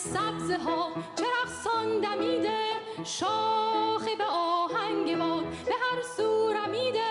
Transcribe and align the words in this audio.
سبزه 0.00 0.58
ها 0.58 0.92
چه 1.16 1.24
رقصان 1.42 2.00
دمیده 2.00 2.58
شاخه 3.04 4.16
به 4.18 4.24
آهنگ 4.24 5.18
باد 5.18 5.44
به 5.44 5.72
هر 5.72 6.02
سو 6.16 6.52
رمیده. 6.52 7.10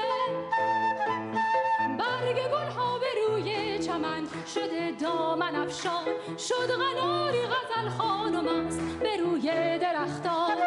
برگ 1.99 2.35
گل 2.35 2.71
ها 2.71 2.99
به 2.99 3.07
روی 3.27 3.79
چمن 3.79 4.27
شده 4.53 4.91
دامن 4.91 5.55
افشان 5.55 6.05
شد 6.37 6.71
غناری 6.71 7.41
غزل 7.41 7.89
خانم 7.89 8.47
است 8.67 8.79
به 8.79 9.17
روی 9.17 9.77
درختان. 9.79 10.57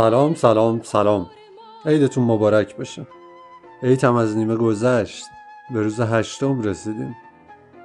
سلام 0.00 0.34
سلام 0.34 0.80
سلام. 0.82 1.30
عیدتون 1.86 2.24
مبارک 2.24 2.76
باشه. 2.76 3.06
عید 3.82 4.04
هم 4.04 4.16
از 4.16 4.36
نیمه 4.36 4.56
گذشت. 4.56 5.24
به 5.74 5.82
روز 5.82 6.00
هشتم 6.00 6.62
رسیدیم 6.62 7.16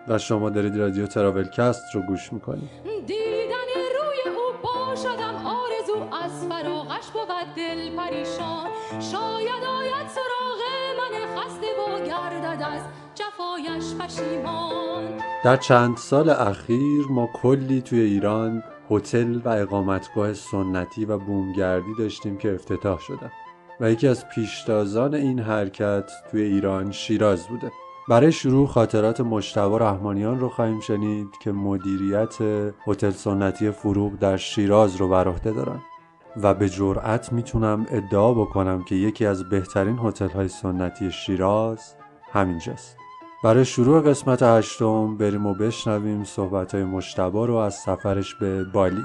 و 0.08 0.18
شما 0.18 0.50
دارید 0.50 0.78
رادیو 0.78 1.08
تراولکست 1.08 1.82
رو 1.94 2.02
گوش 2.02 2.34
می‌کنید. 2.34 2.70
دیدن 3.08 3.70
روی 3.96 4.36
او 4.36 4.54
با 4.64 4.96
شدم 4.96 5.36
آرزو 5.46 6.16
از 6.24 6.48
فراغش 6.50 7.08
بود 7.14 7.28
دل 7.56 7.96
پریشان. 7.96 8.68
شاید 9.00 9.64
آید 9.80 10.08
سراغ 10.08 10.62
من 11.00 11.42
خسته 11.42 11.68
و 11.68 12.06
گردد 12.06 12.64
از 12.64 12.82
جفایش 13.16 13.96
پشیمان. 14.00 15.04
در 15.44 15.58
چند 15.58 15.98
سال 15.98 16.30
اخیر 16.30 17.06
ما 17.10 17.30
کلی 17.34 17.82
توی 17.82 18.00
ایران 18.00 18.64
هتل 18.92 19.40
و 19.46 19.50
اقامتگاه 19.50 20.34
سنتی 20.34 21.06
و 21.06 21.18
بومگردی 21.18 21.94
داشتیم 22.00 22.38
که 22.38 22.54
افتتاح 22.54 23.00
شدن 23.00 23.32
و 23.80 23.92
یکی 23.92 24.08
از 24.08 24.30
پیشتازان 24.30 25.16
این 25.16 25.40
حرکت 25.40 26.12
توی 26.32 26.42
ایران 26.42 26.92
شیراز 26.92 27.48
بوده. 27.48 27.72
برای 28.10 28.32
شروع 28.32 28.68
خاطرات 28.68 29.22
مشتبا 29.22 29.78
رحمانیان 29.78 30.40
رو 30.40 30.50
خواهیم 30.50 30.80
شنید 30.80 31.28
که 31.42 31.52
مدیریت 31.52 32.36
هتل 32.88 33.10
سنتی 33.10 33.72
فروغ 33.72 34.20
در 34.20 34.38
شیراز 34.38 34.96
رو 34.96 35.10
بر 35.10 35.28
عهده 35.28 35.52
دارن 35.52 35.80
و 36.44 36.54
به 36.54 36.70
جرأت 36.70 37.34
می‌تونم 37.34 37.86
ادعا 37.90 38.34
بکنم 38.34 38.84
که 38.84 38.96
یکی 38.96 39.26
از 39.26 39.50
بهترین 39.50 40.00
هتل 40.00 40.30
های 40.30 40.48
سنتی 40.48 41.12
شیراز 41.12 41.96
همینجاست. 42.32 42.98
برای 43.46 43.66
شروع 43.66 44.02
قسمت 44.02 44.44
هشتم 44.44 45.18
بریم 45.18 45.46
و 45.46 45.54
بشنویم 45.54 46.24
صحبت 46.24 46.76
های 46.76 46.84
مشتبا 46.84 47.46
رو 47.46 47.56
از 47.56 47.76
سفرش 47.76 48.36
به 48.36 48.64
بالی. 48.64 49.04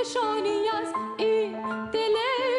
نشانی 0.00 0.68
از 0.82 0.88
این 1.18 1.52
دل 1.90 2.14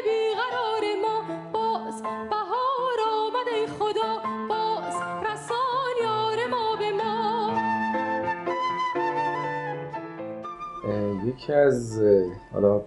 بیقرار 0.05 0.83
ما. 1.01 1.17
باز 1.53 2.01
بهار 2.03 2.99
آمد 3.13 3.49
خدا 3.79 4.21
باز 4.49 4.95
رسان 5.23 5.95
یار 6.03 6.47
ما 6.51 6.75
به 6.79 6.91
ما. 6.91 7.25
یکی 11.25 11.53
از 11.53 12.01
حالا 12.53 12.81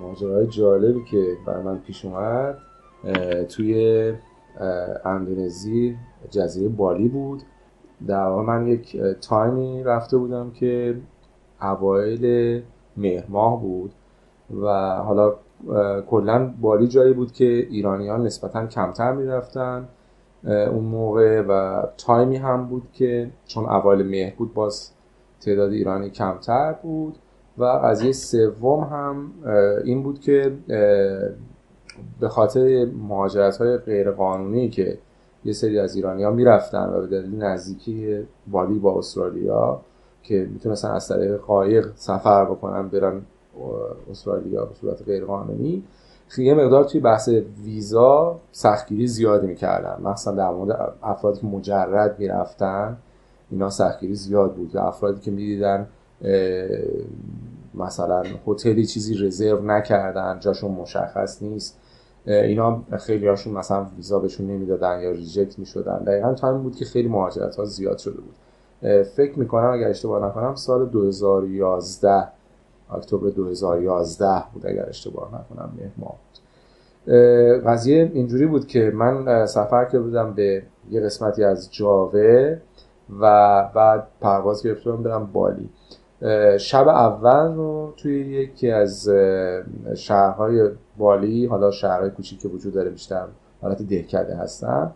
ماجراهای 0.00 0.46
جالبی 0.46 1.04
که 1.04 1.36
بر 1.46 1.62
من 1.62 1.78
پیش 1.78 2.04
اومد 2.04 2.58
توی 3.48 4.12
اندونزی 5.04 5.96
جزیره 6.30 6.68
بالی 6.68 7.08
بود. 7.08 7.42
در 8.06 8.24
واقع 8.24 8.42
من 8.42 8.68
یک 8.68 8.96
تایمی 8.96 9.82
رفته 9.82 10.16
بودم 10.16 10.50
که 10.50 11.00
اوایل 11.62 12.62
مهر 12.98 13.24
ماه 13.28 13.60
بود 13.60 13.92
و 14.62 14.96
حالا 14.96 15.34
کلا 16.10 16.54
بالی 16.60 16.88
جایی 16.88 17.12
بود 17.12 17.32
که 17.32 17.44
ایرانیان 17.44 18.22
نسبتا 18.22 18.66
کمتر 18.66 19.12
می‌رفتن 19.12 19.88
اون 20.44 20.84
موقع 20.84 21.42
و 21.42 21.82
تایمی 21.96 22.36
هم 22.36 22.66
بود 22.66 22.82
که 22.92 23.30
چون 23.46 23.64
اوایل 23.64 24.06
مهر 24.06 24.34
بود 24.36 24.54
باز 24.54 24.90
تعداد 25.40 25.72
ایرانی 25.72 26.10
کمتر 26.10 26.72
بود 26.72 27.18
و 27.58 27.64
قضیه 27.64 28.12
سوم 28.12 28.80
هم 28.80 29.32
این 29.84 30.02
بود 30.02 30.20
که 30.20 30.52
به 32.20 32.28
خاطر 32.28 32.86
مهاجرت 33.08 33.56
های 33.56 33.76
غیرقانونی 33.76 34.68
که 34.68 34.98
یه 35.44 35.52
سری 35.52 35.78
از 35.78 35.96
ایرانی 35.96 36.22
ها 36.22 36.30
می‌رفتن 36.30 36.88
و 36.94 37.00
به 37.00 37.06
دلیل 37.06 37.42
نزدیکی 37.42 38.26
بالی 38.46 38.78
با 38.78 38.98
استرالیا 38.98 39.80
که 40.22 40.48
می‌تونستن 40.52 40.90
از 40.90 41.08
طریق 41.08 41.36
قایق 41.36 41.86
سفر 41.94 42.44
بکنن 42.44 42.88
برن 42.88 43.22
استرالیا 44.10 44.64
به 44.64 44.74
صورت 44.74 45.02
غیرقانونی. 45.02 45.82
خیلی 46.28 46.48
یه 46.48 46.54
مقدار 46.54 46.84
توی 46.84 47.00
بحث 47.00 47.28
ویزا 47.64 48.40
سختگیری 48.52 49.06
زیادی 49.06 49.46
می‌کردن. 49.46 50.02
مثلا 50.02 50.34
در 50.34 50.50
مورد 50.50 50.94
افرادی 51.02 51.40
که 51.40 51.46
مجرد 51.46 52.18
می‌رفتن 52.18 52.96
اینا 53.50 53.70
سختگیری 53.70 54.14
زیاد 54.14 54.54
بود. 54.54 54.76
و 54.76 54.78
افرادی 54.78 55.20
که 55.20 55.30
می‌دیدن 55.30 55.86
مثلا 57.74 58.22
هتلی 58.46 58.86
چیزی 58.86 59.14
رزرو 59.14 59.64
نکردن 59.64 60.40
جاشون 60.40 60.70
مشخص 60.70 61.42
نیست. 61.42 61.78
اینا 62.26 62.82
خیلی 62.98 63.28
هاشون 63.28 63.52
مثلا 63.52 63.86
ویزا 63.96 64.18
بهشون 64.18 64.46
نمی‌دادن 64.46 65.00
یا 65.00 65.10
reject 65.10 65.58
می‌شدن. 65.58 65.98
دقیقا 65.98 66.34
time 66.34 66.62
بود 66.62 66.76
که 66.76 66.84
خیلی 66.84 67.08
مهاجرت 67.08 67.56
ها 67.56 67.64
زیاد 67.64 67.98
شده 67.98 68.20
بود. 68.20 68.34
فکر 69.16 69.38
می‌کنم 69.38 69.70
اگر 69.70 69.88
اشتباه 69.88 70.26
نکنم 70.26 70.54
سال 70.54 70.86
2011 70.86 72.28
اکتبر 72.90 73.28
2011 73.28 74.42
بود 74.54 74.66
اگر 74.66 74.88
اشتباه 74.88 75.28
نکنم 75.28 75.72
مهر 75.78 75.90
ماه 75.96 76.14
بود. 76.14 76.38
قضیه 77.66 78.10
اینجوری 78.14 78.46
بود 78.46 78.66
که 78.66 78.92
من 78.94 79.46
سفر 79.46 79.84
کرده 79.84 80.00
بودم 80.00 80.32
به 80.32 80.62
یه 80.90 81.00
قسمتی 81.00 81.44
از 81.44 81.72
جاوه 81.72 82.58
و 83.20 83.62
بعد 83.74 84.06
پرواز 84.20 84.62
گرفته 84.62 84.90
بودم 84.90 85.02
برم 85.02 85.26
بالی. 85.32 85.70
شب 86.58 86.88
اول 86.88 87.54
رو 87.54 87.92
توی 87.96 88.20
یکی 88.20 88.70
از 88.70 89.08
شهرهای 89.94 90.70
بالی 90.98 91.46
حالا 91.46 91.70
شهرهای 91.70 92.10
کوچیک 92.10 92.40
که 92.40 92.48
وجود 92.48 92.74
داره 92.74 92.90
بیشتر 92.90 93.24
حالت 93.62 93.82
دهکده 93.82 94.36
هستن 94.36 94.90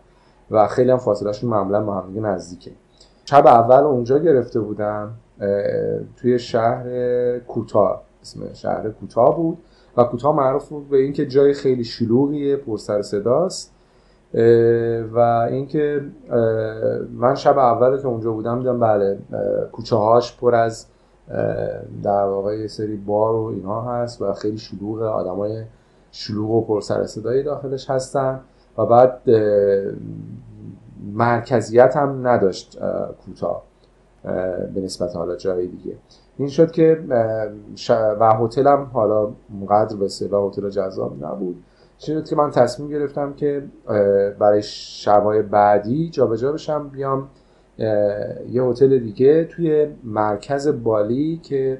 و 0.51 0.67
خیلی 0.67 0.91
هم 0.91 0.97
فاصلهشون 0.97 1.49
معمولا 1.49 1.83
با 1.83 1.93
هم 1.93 2.25
نزدیکه. 2.25 2.71
شب 3.25 3.47
اول 3.47 3.83
اونجا 3.83 4.19
گرفته 4.19 4.59
بودم 4.59 5.13
توی 6.17 6.39
شهر 6.39 7.39
کوتا 7.39 8.01
اسم 8.21 8.53
شهر 8.53 8.89
کوتا 8.89 9.31
بود 9.31 9.57
و 9.97 10.03
کوتا 10.03 10.31
معروف 10.31 10.69
بود 10.69 10.89
به 10.89 10.97
اینکه 10.97 11.25
جای 11.25 11.53
خیلی 11.53 11.83
شلوغیه 11.83 12.55
پر 12.55 12.77
سر 12.77 13.01
صداست. 13.01 13.73
و 15.13 15.19
اینکه 15.49 16.01
من 17.13 17.35
شب 17.35 17.57
اول 17.57 17.97
که 17.97 18.07
اونجا 18.07 18.31
بودم 18.31 18.59
دیدم 18.59 18.79
بله 18.79 19.17
کوچه 19.71 19.95
هاش 19.95 20.37
پر 20.37 20.55
از 20.55 20.85
در 22.03 22.25
واقع 22.25 22.57
یه 22.57 22.67
سری 22.67 22.95
بار 22.95 23.35
و 23.35 23.43
اینها 23.43 23.81
هست 23.81 24.21
و 24.21 24.33
خیلی 24.33 24.57
شلوغ 24.57 25.01
آدمای 25.01 25.63
شلوغ 26.11 26.51
و 26.51 26.61
پر 26.61 26.81
سر 26.81 27.05
صدایی 27.05 27.43
داخلش 27.43 27.89
هستن. 27.89 28.39
و 28.77 28.85
بعد 28.85 29.21
مرکزیت 31.03 31.97
هم 31.97 32.27
نداشت 32.27 32.81
اه، 32.81 33.15
کوتاه 33.25 33.63
اه، 34.25 34.33
به 34.57 34.81
نسبت 34.81 35.15
حالا 35.15 35.35
جای 35.35 35.67
دیگه. 35.67 35.95
این 36.37 36.47
شد 36.47 36.71
که 36.71 37.03
و 38.19 38.33
هتل 38.39 38.67
هم 38.67 38.89
حالا 38.93 39.31
اونقدر 39.51 39.95
به 39.95 40.05
اصطلاح 40.05 40.47
هتل 40.47 40.69
جذاب 40.69 41.25
نبود. 41.25 41.63
شد 41.99 42.25
که 42.29 42.35
من 42.35 42.51
تصمیم 42.51 42.89
گرفتم 42.89 43.33
که 43.33 43.63
برای 44.39 44.61
شبای 44.63 45.41
بعدی 45.41 46.09
جابجا 46.09 46.51
بشم 46.51 46.89
بیام 46.89 47.29
یه 48.49 48.63
هتل 48.63 48.99
دیگه 48.99 49.43
توی 49.43 49.87
مرکز 50.03 50.67
بالی 50.67 51.39
که 51.43 51.77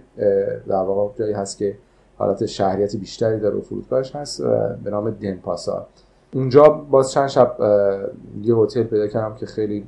در 0.67 0.75
واقع 0.75 1.17
جایی 1.17 1.33
هست 1.33 1.57
که 1.57 1.77
حالت 2.17 2.45
شهریت 2.45 2.95
بیشتری 2.95 3.39
داره 3.39 3.55
و 3.55 3.61
فرودگاهش 3.61 4.15
هست 4.15 4.43
به 4.83 4.89
نام 4.91 5.09
دنپاسا 5.09 5.87
اونجا 6.33 6.63
باز 6.63 7.11
چند 7.11 7.27
شب 7.27 7.55
یه 8.41 8.55
هتل 8.55 8.83
پیدا 8.83 9.07
کردم 9.07 9.35
که 9.35 9.45
خیلی 9.45 9.87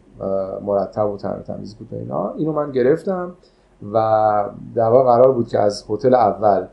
مرتب 0.62 1.10
و 1.10 1.18
تمیز 1.18 1.76
بود 1.76 1.88
اینا. 1.92 2.34
اینو 2.38 2.52
من 2.52 2.72
گرفتم 2.72 3.34
و 3.94 3.96
در 4.76 4.90
قرار 4.90 5.32
بود 5.32 5.48
که 5.48 5.60
از 5.60 5.86
هتل 5.90 6.16
اول 6.16 6.66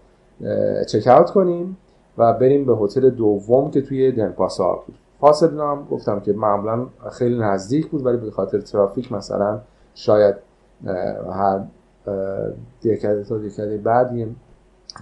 چک 0.89 1.07
اوت 1.07 1.31
کنیم 1.31 1.77
و 2.19 2.33
بریم 2.33 2.65
به 2.65 2.77
هتل 2.77 3.11
دوم 3.11 3.71
که 3.71 3.83
توی 3.83 4.13
دنپاسا 4.13 4.83
بود. 4.87 4.95
فاصله 5.21 5.63
هم 5.63 5.87
گفتم 5.91 6.21
که 6.21 6.33
معمولا 6.33 6.87
خیلی 7.13 7.39
نزدیک 7.39 7.91
بود 7.91 8.07
ولی 8.07 8.17
به 8.17 8.31
خاطر 8.31 8.61
ترافیک 8.61 9.13
مثلا 9.13 9.61
شاید 9.95 10.35
هر 11.33 11.61
دکده 12.85 13.25
تا 13.25 13.39
دکده 13.39 13.79
بعد 13.79 14.13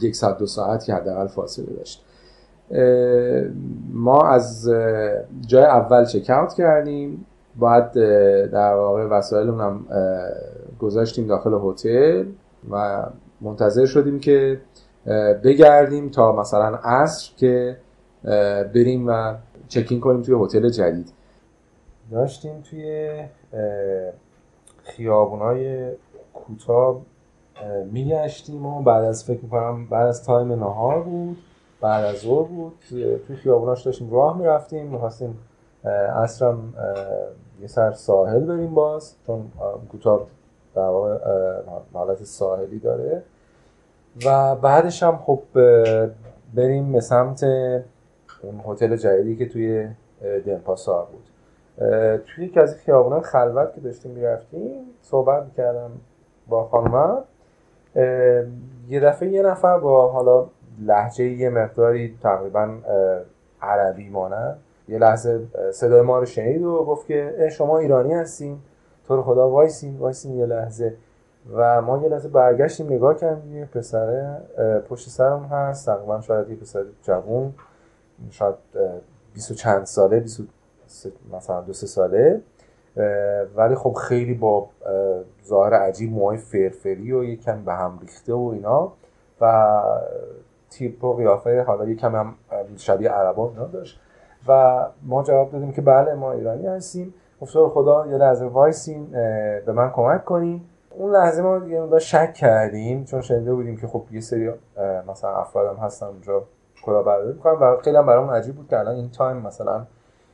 یک 0.03 0.17
ساعت 0.17 0.39
دو 0.39 0.47
ساعت 0.47 0.85
که 0.85 0.95
حداقل 0.95 1.27
فاصله 1.27 1.77
داشت. 1.77 2.05
ما 3.93 4.23
از 4.23 4.71
جای 5.47 5.65
اول 5.65 6.05
چکاوت 6.05 6.55
کردیم. 6.55 7.27
بعد 7.61 7.93
در 8.51 8.75
واقع 8.75 9.05
وسایلمون 9.05 9.61
هم 9.61 9.87
گذاشتیم 10.79 11.27
داخل 11.27 11.59
هتل 11.65 12.25
و 12.71 13.07
منتظر 13.41 13.87
شدیم 13.87 14.21
که 14.21 14.61
بگردیم 15.45 16.09
تا 16.09 16.33
مثلا 16.33 16.79
عصر 16.85 17.33
که 17.37 17.77
بریم 18.75 19.07
و 19.07 19.35
چکین 19.69 20.01
کنیم 20.01 20.23
توی 20.23 20.35
هتل 20.45 20.69
جدید. 20.69 21.13
داشتیم 22.11 22.61
توی 22.71 23.13
خیابونای 24.83 25.91
کوتاه 26.35 27.01
میگشتیم 27.93 28.67
و 28.67 28.83
بعد 28.83 29.05
از 29.05 29.25
فکر 29.25 29.41
می‌کنم 29.43 29.87
بعد 29.87 30.07
از 30.09 30.25
تایم 30.25 30.53
نهار 30.53 31.03
بود. 31.03 31.37
بعد 31.81 32.05
از 32.05 32.17
ظهر 32.17 32.49
بود 32.49 32.73
توی 32.89 33.37
خیابوناش 33.37 33.83
داشتیم 33.83 34.13
راه 34.13 34.39
می‌رفتیم. 34.39 34.87
می‌خواستیم 34.87 35.39
اصرم 35.85 36.75
یه 37.61 37.67
سر 37.67 37.93
ساحل 37.93 38.41
بریم 38.41 38.75
باز 38.75 39.17
چون 39.27 39.53
کوتاه 39.93 40.27
در 40.75 40.83
واقع 40.83 41.19
حالت 41.93 42.25
ساحلی 42.25 42.79
داره. 42.79 43.23
و 44.27 44.57
بعدش 44.57 45.03
هم 45.03 45.17
خب 45.17 45.43
بریم 46.55 46.93
به 46.93 47.01
سمت 47.01 47.45
هتل 48.67 48.97
جدیدی 48.97 49.37
که 49.37 49.49
توی 49.49 49.89
دنپاسار 50.47 51.07
بود. 51.07 51.29
توی 52.27 52.45
یکی 52.45 52.61
از 52.61 52.75
خیابونای 52.75 53.21
خلوت 53.21 53.75
که 53.75 53.81
داشتیم 53.81 54.13
می‌رفتیم 54.13 54.85
صحبت 55.03 55.45
می‌کردم 55.45 55.91
با 56.49 56.65
خانمم 56.65 57.19
یه 58.89 59.01
دفعه 59.01 59.29
یه 59.29 59.43
نفر 59.43 59.79
با 59.79 60.09
حالا 60.09 60.47
لهجه 60.81 61.25
یه 61.25 61.51
مقداری 61.51 62.19
تقریبا 62.23 62.79
عربی 63.63 64.09
مانه. 64.09 64.57
یه 64.89 64.99
لحظه 64.99 65.47
صدای 65.73 66.01
ما 66.01 66.19
رو 66.19 66.25
شنید 66.25 66.63
و 66.63 66.85
گفت 66.85 67.07
که 67.07 67.49
شما 67.53 67.79
ایرانی 67.79 68.15
هستین. 68.15 68.59
تو 69.07 69.17
رو 69.17 69.23
خدا 69.23 69.51
وایسین 69.51 69.99
وایسین 69.99 70.35
یه 70.35 70.47
لحظه. 70.47 70.95
و 71.55 71.83
ما 71.83 72.03
یه 72.03 72.09
لحظه 72.09 72.29
برگشتیم 72.29 72.87
نگاه 72.87 73.17
کردیم 73.17 73.57
یه 73.57 73.65
پسره 73.65 74.37
پشت 74.89 75.09
سرم 75.09 75.45
هست. 75.45 75.87
تقریبا 75.87 76.21
شاید 76.21 76.51
یه 76.51 76.57
پسر 76.57 76.85
جوون 77.03 77.55
شاید 78.31 78.55
بیست 79.35 79.51
و 79.51 79.55
چند 79.55 79.87
ساله 79.87 80.21
بیست 80.21 80.41
مثلا 81.33 81.61
دو 81.61 81.73
سه 81.73 81.87
ساله. 81.87 82.41
ولی 83.57 83.75
خب 83.75 83.93
خیلی 83.93 84.35
با 84.35 84.69
ظاهر 85.47 85.75
عجیب 85.75 86.13
موهای 86.13 86.37
فرفری 86.37 87.13
و 87.13 87.25
یکم 87.25 87.65
به 87.65 87.73
هم 87.73 87.99
ریخته 88.01 88.35
و 88.35 88.51
اینا. 88.55 88.93
و 89.41 89.83
تیپ 90.71 91.05
و 91.05 91.17
قیافه 91.17 91.63
حالا 91.63 91.85
یکم 91.85 92.15
هم 92.17 92.35
شبیه 92.77 93.11
عربا 93.11 93.49
اینا 93.49 93.67
داشت. 93.67 94.01
و 94.49 94.87
ما 95.03 95.23
جواب 95.23 95.51
دادیم 95.51 95.73
که 95.73 95.83
بله 95.83 96.15
ما 96.15 96.33
ایرانی 96.33 96.67
هستیم. 96.67 97.15
گفتار 97.41 97.69
خدا 97.69 98.07
یه 98.07 98.17
لحظه 98.17 98.45
وایسین 98.45 99.07
به 99.67 99.73
من 99.73 99.91
کمک 99.91 100.25
کنیم 100.25 100.69
اون 100.91 101.13
لحظه 101.13 101.43
ما 101.43 101.59
یه 101.67 101.99
شک 101.99 102.35
کردیم 102.35 103.05
چون 103.05 103.21
شنیده 103.21 103.55
بودیم 103.55 103.77
که 103.77 103.87
خب 103.87 104.03
یه 104.11 104.21
سری 104.21 104.53
مثلا 105.09 105.31
افراد 105.31 105.77
هم 105.77 105.85
هستن 105.85 106.07
اونجا 106.07 106.43
کلاهبرداری 106.85 107.33
می‌کنن 107.33 107.53
و 107.53 107.77
خیلی 107.77 107.97
هم 107.97 108.07
برامون 108.07 108.35
عجیب 108.35 108.55
بود 108.55 108.69
که 108.69 108.79
الان 108.79 108.95
این 108.95 109.11
time 109.11 109.37
مثلا 109.37 109.87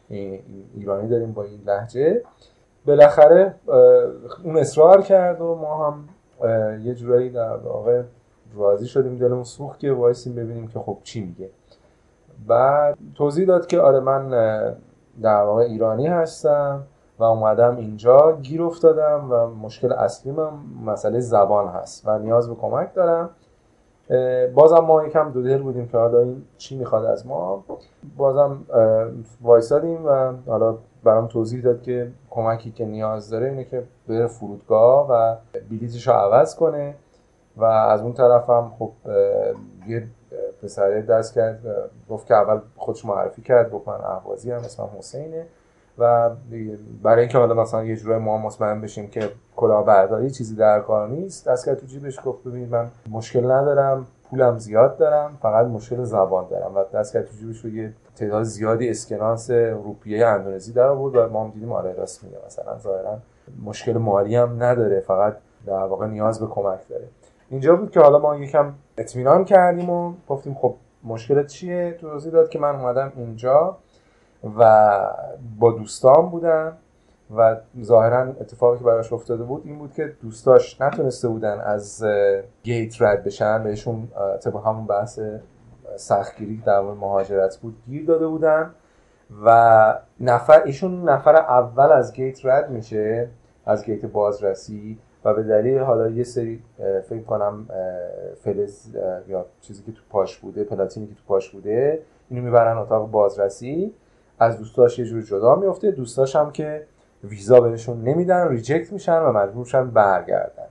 ایرانی 0.08 1.08
داریم 1.08 1.32
با 1.32 1.42
این 1.42 1.60
لهجه 1.66 2.22
بالاخره 2.86 3.54
اون 4.44 4.58
اصرار 4.58 5.02
کرد 5.02 5.40
و 5.40 5.54
ما 5.54 5.86
هم 5.86 6.08
یه 6.82 6.94
جورایی 6.94 7.30
در 7.30 7.56
واقع 7.56 8.02
راضی 8.54 8.86
شدیم 8.86 9.16
دلمون 9.18 9.44
سوخت 9.44 9.78
که 9.78 9.92
وایسیم 9.92 10.34
ببینیم 10.34 10.68
که 10.68 10.78
خب 10.78 10.98
چی 11.02 11.24
میگه. 11.24 11.50
بعد 12.46 12.98
توضیح 13.14 13.46
داد 13.46 13.66
که 13.66 13.80
آره 13.80 14.00
من 14.00 14.28
در 15.22 15.42
واقع 15.42 15.62
ایرانی 15.62 16.06
هستم 16.06 16.82
و 17.18 17.24
اومدم 17.24 17.76
اینجا 17.76 18.38
گیر 18.42 18.62
افتادم 18.62 19.26
و 19.30 19.46
مشکل 19.46 19.92
اصلی 19.92 20.32
من 20.32 20.50
مسئله 20.84 21.20
زبان 21.20 21.68
هست 21.68 22.08
و 22.08 22.18
نیاز 22.18 22.48
به 22.48 22.54
کمک 22.54 22.94
دارم. 22.94 23.30
بازم 24.54 24.78
ما 24.78 25.06
یکم 25.06 25.32
دو 25.32 25.42
دل 25.42 25.62
بودیم 25.62 25.88
که 25.88 25.98
حالا 25.98 26.20
این 26.20 26.42
چی 26.58 26.78
می‌خواد 26.78 27.04
از 27.04 27.26
ما. 27.26 27.64
بازم 28.16 28.58
وایسادیم 29.40 30.06
و 30.06 30.32
حالا 30.46 30.78
برام 31.04 31.26
توضیح 31.26 31.62
داد 31.62 31.82
که 31.82 32.12
کمکی 32.30 32.70
که 32.70 32.84
نیاز 32.84 33.30
داره 33.30 33.48
اینه 33.48 33.64
که 33.64 33.82
بره 34.08 34.26
فرودگاه 34.26 35.10
و 35.10 35.36
بلیتش 35.70 36.08
رو 36.08 36.14
عوض 36.14 36.56
کنه. 36.56 36.94
و 37.56 37.64
از 37.64 38.00
اون 38.00 38.12
طرف 38.12 38.50
هم 38.50 38.72
خب 38.78 38.92
یه 39.86 40.06
پسره 40.62 41.02
دست 41.02 41.34
کرد 41.34 41.60
گفت 42.10 42.26
که 42.26 42.34
اول 42.34 42.60
خودش 42.76 43.04
معرفی 43.04 43.42
کرد 43.42 43.70
گفت 43.70 43.88
من 43.88 43.94
احوازی 43.94 44.50
هم 44.50 44.58
اسمم 44.58 44.88
حسینه. 44.98 45.46
و 45.98 46.30
برای 47.02 47.20
اینکه 47.20 47.38
حالا 47.38 47.54
مثلا 47.54 47.84
یه 47.84 47.96
جورای 47.96 48.18
ما 48.18 48.38
مطمئن 48.38 48.80
بشیم 48.80 49.08
که 49.08 49.30
کلاهبرداری 49.56 50.30
چیزی 50.30 50.56
در 50.56 50.80
کار 50.80 51.08
نیست 51.08 51.48
دست 51.48 51.66
کرد 51.66 51.78
تو 51.78 51.86
جیبش 51.86 52.20
گفت 52.24 52.44
ببین 52.44 52.68
من 52.68 52.88
مشکل 53.10 53.50
ندارم 53.50 54.06
پولم 54.30 54.58
زیاد 54.58 54.96
دارم 54.96 55.38
فقط 55.42 55.66
مشکل 55.66 56.04
زبان 56.04 56.48
دارم. 56.48 56.76
و 56.76 56.84
دست 56.94 57.12
کرد 57.12 57.24
تو 57.24 57.36
جیبش 57.36 57.58
رو 57.58 57.70
یه 57.70 57.92
تعداد 58.16 58.42
زیادی 58.42 58.90
اسکناس 58.90 59.50
روپیه 59.50 60.26
اندونزی 60.26 60.72
در 60.72 60.86
آورد 60.86 61.16
و 61.16 61.32
ما 61.32 61.44
هم 61.44 61.50
دیدیم 61.50 61.72
آره 61.72 61.92
راست 61.92 62.24
میگه 62.24 62.36
مثلا 62.46 62.78
ظاهرا 62.78 63.18
مشکل 63.64 63.92
مالی 63.92 64.36
هم 64.36 64.62
نداره 64.62 65.00
فقط 65.00 65.36
در 65.66 65.72
واقع 65.72 66.06
نیاز 66.06 66.40
به 66.40 66.46
کمک 66.46 66.88
داره. 66.88 67.08
اینجا 67.50 67.76
بود 67.76 67.90
که 67.90 68.00
حالا 68.00 68.18
ما 68.18 68.36
یکم 68.36 68.74
اطمینان 68.98 69.44
کردیم 69.44 69.90
و 69.90 70.14
گفتیم 70.28 70.54
خب 70.54 70.74
مشکلت 71.04 71.46
چیه؟ 71.46 71.98
توضیح 72.00 72.32
داد 72.32 72.48
که 72.48 72.58
من 72.58 72.76
اومدم 72.76 73.12
اینجا 73.16 73.76
و 74.58 74.90
با 75.58 75.72
دوستان 75.72 76.30
بودم 76.30 76.76
و 77.36 77.56
ظاهرا 77.82 78.20
اتفاقی 78.40 78.78
که 78.78 78.84
براش 78.84 79.12
افتاده 79.12 79.44
بود 79.44 79.62
این 79.64 79.78
بود 79.78 79.92
که 79.92 80.16
دوستاش 80.22 80.80
نتونسته 80.80 81.28
بودن 81.28 81.60
از 81.60 82.04
گیت 82.62 83.02
رد 83.02 83.24
بشن 83.24 83.64
بهشون 83.64 84.08
طبق 84.40 84.66
همون 84.66 84.86
بحث 84.86 85.20
سختگیری 85.96 86.62
در 86.66 86.80
مهاجرت 86.80 87.56
بود 87.56 87.76
گیر 87.86 88.06
داده 88.06 88.26
بودن 88.26 88.74
و 89.44 89.98
نفر 90.20 90.62
ایشون 90.62 91.08
نفر 91.08 91.36
اول 91.36 91.92
از 91.92 92.12
گیت 92.12 92.46
رد 92.46 92.70
میشه 92.70 93.28
از 93.66 93.84
گیت 93.84 94.06
بازرسی. 94.06 94.98
و 95.26 95.34
به 95.34 95.42
دلیل 95.42 95.78
حالا 95.78 96.10
یه 96.10 96.24
سری 96.24 96.62
فکر 97.08 97.22
کنم 97.22 97.68
فلز 98.40 98.96
یا 99.28 99.46
چیزی 99.60 99.82
که 99.82 99.92
تو 99.92 100.02
پاش 100.10 100.38
بوده 100.38 100.64
پلاتینی 100.64 101.06
که 101.06 101.14
تو 101.14 101.20
پاش 101.28 101.50
بوده 101.50 102.02
اینو 102.30 102.44
می‌برن 102.44 102.78
اتاق 102.78 103.10
بازرسی. 103.10 103.92
از 104.38 104.58
دوستاش 104.58 104.98
یه 104.98 105.04
جور 105.04 105.22
جدا 105.22 105.54
میفته. 105.54 105.90
دوستاش 105.90 106.36
هم 106.36 106.50
که 106.50 106.82
ویزا 107.24 107.60
بهشون 107.60 108.02
نمیدن 108.02 108.48
ریجکت 108.48 108.92
میشن 108.92 109.18
و 109.18 109.32
مجبورشن 109.32 109.90
برگردن. 109.90 110.66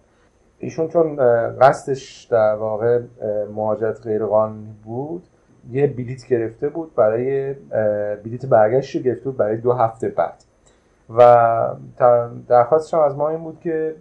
ایشون 0.59 0.87
چون 0.87 1.15
قصدش 1.59 2.23
در 2.23 2.55
واقع 2.55 3.01
مهاجرت 3.55 4.01
غیرقانونی 4.01 4.75
بود 4.85 5.23
یه 5.71 5.87
بلیت 5.87 6.27
گرفته 6.27 6.69
بود 6.69 6.95
برای 6.95 7.53
بلیت 8.23 8.45
برگشت 8.45 9.03
گرفته 9.03 9.23
بود 9.23 9.37
برای 9.37 9.57
دو 9.57 9.73
هفته 9.73 10.09
بعد. 10.09 10.43
و 11.17 11.75
درخواستش 12.47 12.93
هم 12.93 12.99
از 12.99 13.15
ما 13.15 13.29
این 13.29 13.39
بود 13.39 13.59
که 13.59 13.95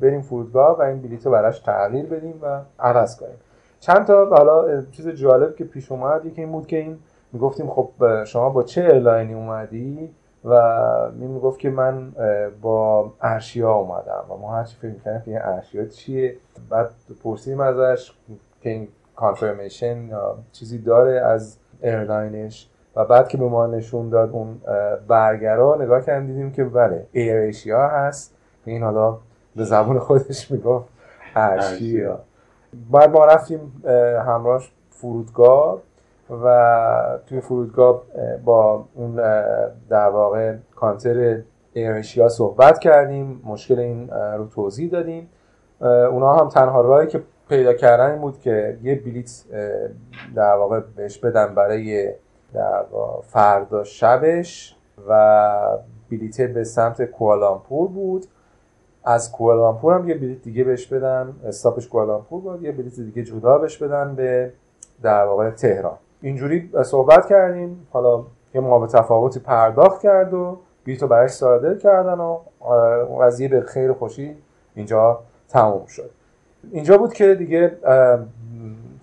بریم 0.00 0.20
فرودگاه 0.20 0.78
و 0.78 0.82
این 0.82 1.02
بلیت 1.02 1.26
رو 1.26 1.32
براش 1.32 1.58
تغییر 1.58 2.06
بدیم 2.06 2.38
و 2.42 2.60
عوض 2.78 3.16
کنیم. 3.16 3.36
چند 3.80 4.06
تا 4.06 4.24
حالا 4.24 4.82
چیز 4.82 5.08
جالب 5.08 5.56
که 5.56 5.64
پیش 5.64 5.92
اومد 5.92 6.24
یکی 6.24 6.40
این 6.40 6.52
بود 6.52 6.66
که 6.66 6.76
این 6.76 6.98
می‌گفتیم 7.32 7.70
خب 7.70 7.90
شما 8.24 8.50
با 8.50 8.62
چه 8.62 8.80
airline 8.80 9.27
ی 9.27 9.34
اومدی؟ 9.34 10.14
و 10.44 11.10
می‌گفت 11.12 11.58
که 11.58 11.70
من 11.70 12.12
با 12.62 13.12
AirAsia 13.20 13.72
اومدم 13.72 14.24
و 14.30 14.36
ما 14.36 14.56
هرچی 14.56 14.76
فکر 14.76 14.90
می‌کنیم 14.90 15.22
این 15.26 15.38
AirAsia 15.42 15.84
چیه؟ 15.84 16.36
بعد 16.70 16.90
پرسیدیم 17.24 17.60
ازش 17.60 18.12
که 18.60 18.70
این 18.70 18.88
confirmation 19.16 20.08
چیزی 20.52 20.78
داره 20.78 21.20
از 21.20 21.58
airline 21.82 22.49
ش 22.49 22.68
و 22.96 23.04
بعد 23.04 23.28
که 23.28 23.38
به 23.38 23.44
ما 23.44 23.66
نشون 23.66 24.08
داد 24.08 24.30
اون 24.30 24.60
برگرا 25.08 25.76
نگاه 25.80 26.00
کردیم 26.00 26.26
دیدیم 26.26 26.52
که 26.52 26.64
بله 26.64 27.06
ایر 27.12 27.54
هست. 27.72 28.36
این 28.64 28.82
حالا 28.82 29.18
به 29.56 29.64
زبون 29.64 29.98
خودش 29.98 30.50
می‌گفت 30.50 30.88
ارشیا 31.36 32.20
بعد 32.90 33.10
ما 33.10 33.24
رفتیم 33.24 33.82
همراهش 34.26 34.72
فرودگاه 34.90 35.78
و 36.44 37.18
توی 37.26 37.40
فرودگاه 37.40 38.02
با 38.44 38.84
اون 38.94 39.16
در 39.88 40.08
واقع 40.08 40.56
کانتر 40.76 41.42
ایرشیا 41.72 42.28
صحبت 42.28 42.78
کردیم 42.78 43.42
مشکل 43.44 43.78
این 43.78 44.10
رو 44.10 44.46
توضیح 44.46 44.90
دادیم. 44.90 45.28
اونا 45.80 46.36
هم 46.36 46.48
تنها 46.48 46.80
راهی 46.80 47.06
که 47.06 47.22
پیدا 47.48 47.72
کردن 47.72 48.10
این 48.10 48.20
بود 48.20 48.40
که 48.40 48.78
یه 48.82 48.94
بلیت 48.94 49.44
در 50.34 50.54
واقع 50.54 50.80
بهش 50.96 51.18
بدن 51.18 51.54
برای 51.54 52.12
در 52.54 52.84
فردا 53.22 53.84
شبش 53.84 54.76
و 55.08 55.78
بلیته 56.10 56.46
به 56.46 56.64
سمت 56.64 57.04
کوالامپور 57.04 57.88
بود. 57.88 58.26
از 59.04 59.32
کوالامپور 59.32 59.94
هم 59.94 60.08
یه 60.08 60.14
بلیت 60.14 60.42
دیگه 60.42 60.64
بهش 60.64 60.86
بدن. 60.86 61.34
استاپش 61.46 61.88
کوالامپور 61.88 62.40
بود 62.40 62.62
یه 62.62 62.72
بلیت 62.72 63.00
دیگه 63.00 63.22
جدا 63.22 63.58
بهش 63.58 63.78
بدن 63.78 64.14
به 64.14 64.52
در 65.02 65.24
واقع 65.24 65.50
تهران. 65.50 65.96
اینجوری 66.22 66.70
صحبت 66.84 67.26
کردیم. 67.26 67.86
حالا 67.92 68.24
یه 68.54 68.60
ما 68.60 68.86
تفاوتی 68.86 69.40
پرداخت 69.40 70.02
کرد 70.02 70.34
و 70.34 70.58
بلیط 70.86 71.02
رو 71.02 71.08
برش 71.08 71.30
صادر 71.30 71.74
کردن 71.74 72.18
و 72.18 72.38
قضیه 73.20 73.48
به 73.48 73.60
خیر 73.60 73.92
خوشی 73.92 74.36
اینجا 74.74 75.20
تموم 75.48 75.86
شد. 75.86 76.10
اینجا 76.72 76.98
بود 76.98 77.12
که 77.12 77.34
دیگه 77.34 77.76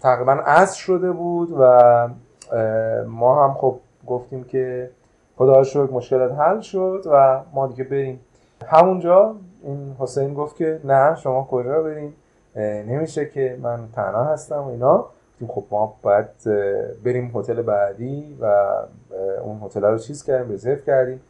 تقریبا 0.02 0.32
عصر 0.32 0.78
شده 0.78 1.12
بود 1.12 1.56
و 1.60 2.10
ما 3.08 3.48
هم 3.48 3.54
خب 3.54 3.80
گفتیم 4.08 4.44
که 4.44 4.90
خدا 5.38 5.64
شکر 5.64 5.92
مشکلات 5.92 6.32
حل 6.32 6.60
شد 6.60 7.04
و 7.12 7.42
ما 7.54 7.68
دیگه 7.68 7.84
بریم. 7.84 8.20
همونجا 8.66 9.36
این 9.64 9.96
حسین 10.00 10.34
گفت 10.34 10.56
که 10.56 10.80
نه 10.84 11.16
شما 11.16 11.48
کجا 11.52 11.84
بریم 11.84 12.14
نمیشه 12.88 13.26
که 13.26 13.58
من 13.62 13.80
تنها 13.96 14.24
هستم 14.24 14.60
و 14.60 14.68
اینا. 14.68 15.06
خب 15.48 15.64
ما 15.72 15.96
باید 16.02 16.28
بریم 17.04 17.32
هتل 17.36 17.62
بعدی 17.62 18.38
و 18.42 18.46
اون 19.44 19.62
هتل 19.64 19.86
رو 19.86 19.98
چیز 19.98 20.24
کردیم 20.24 20.54
رزرو 20.54 20.76
کردیم. 20.76 21.22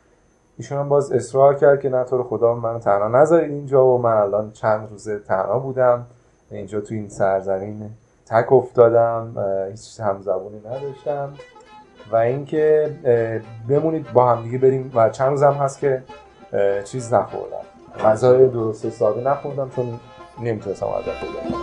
ایشون 0.58 0.78
هم 0.78 0.90
باز 0.90 1.12
اصرار 1.12 1.56
کرد 1.56 1.80
که 1.80 1.90
نه 1.90 2.04
تو 2.04 2.24
خدا 2.24 2.56
منو 2.56 2.80
تنها 2.80 3.08
نذارید 3.08 3.52
اینجا 3.52 3.86
و 3.86 3.98
من 3.98 4.14
الان 4.14 4.52
چند 4.52 4.90
روزه 4.92 5.20
تنها 5.20 5.60
بودم. 5.60 6.06
اینجا 6.52 6.82
تو 6.82 6.94
این 6.94 7.10
سرزمین 7.10 7.90
تک 8.26 8.54
افتادم 8.54 9.34
هیچ 9.72 10.00
همزبونی 10.00 10.60
نداشتم. 10.60 11.34
و 12.12 12.16
اینکه 12.16 12.92
بمونید 13.70 14.14
با 14.14 14.26
هم 14.26 14.44
دیگه 14.44 14.58
بریم 14.58 14.92
و 14.96 15.10
چند 15.10 15.30
روزم 15.30 15.52
هست 15.52 15.80
که 15.80 16.04
چیز 16.84 17.14
نخوردم. 17.14 17.77
غذای 18.06 18.48
درست 18.48 18.86
حسابی 18.86 19.22
نخوردم 19.22 19.72
چون 19.76 20.00
نمی‌تونستم 20.42 20.86
عادت 20.86 21.06
بگم. 21.06 21.58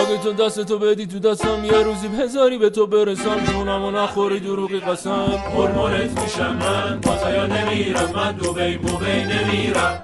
اگه 0.00 0.18
تو 0.18 0.32
دست 0.32 0.60
تو 0.60 0.78
بدی 0.78 1.06
تو 1.06 1.18
دستم 1.18 1.64
یه 1.64 1.82
روزی 1.82 2.06
هزاری 2.06 2.58
به 2.58 2.70
تو 2.70 2.86
برسم. 2.86 3.40
جونمو 3.44 3.90
نخوری 3.90 4.40
دروغی 4.40 4.80
قسم. 4.80 5.42
هرمونت 5.56 6.22
میشم 6.22 6.56
من. 6.56 7.00
یا 7.34 7.46
نمیرم. 7.46 8.10
من 8.14 8.32
دو 8.32 8.52
بی 8.52 8.78
نمیرم. 9.06 10.02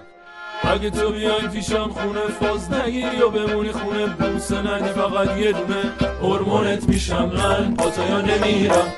اگه 0.62 0.90
تو 0.90 1.12
بیای 1.12 1.48
پیشم 1.52 1.88
خونه 1.88 2.20
فاز 2.40 2.72
نگیری 2.72 3.22
و 3.22 3.30
بمونی 3.30 3.72
خونه 3.72 4.06
بوسه 4.06 4.58
ندی 4.58 4.88
فقط 4.88 5.36
یه 5.36 5.52
دونه. 5.52 5.92
هرمونت 6.22 6.88
میشم 6.88 7.32
من. 7.36 7.76
یا 8.10 8.20
نمیرم. 8.20 8.92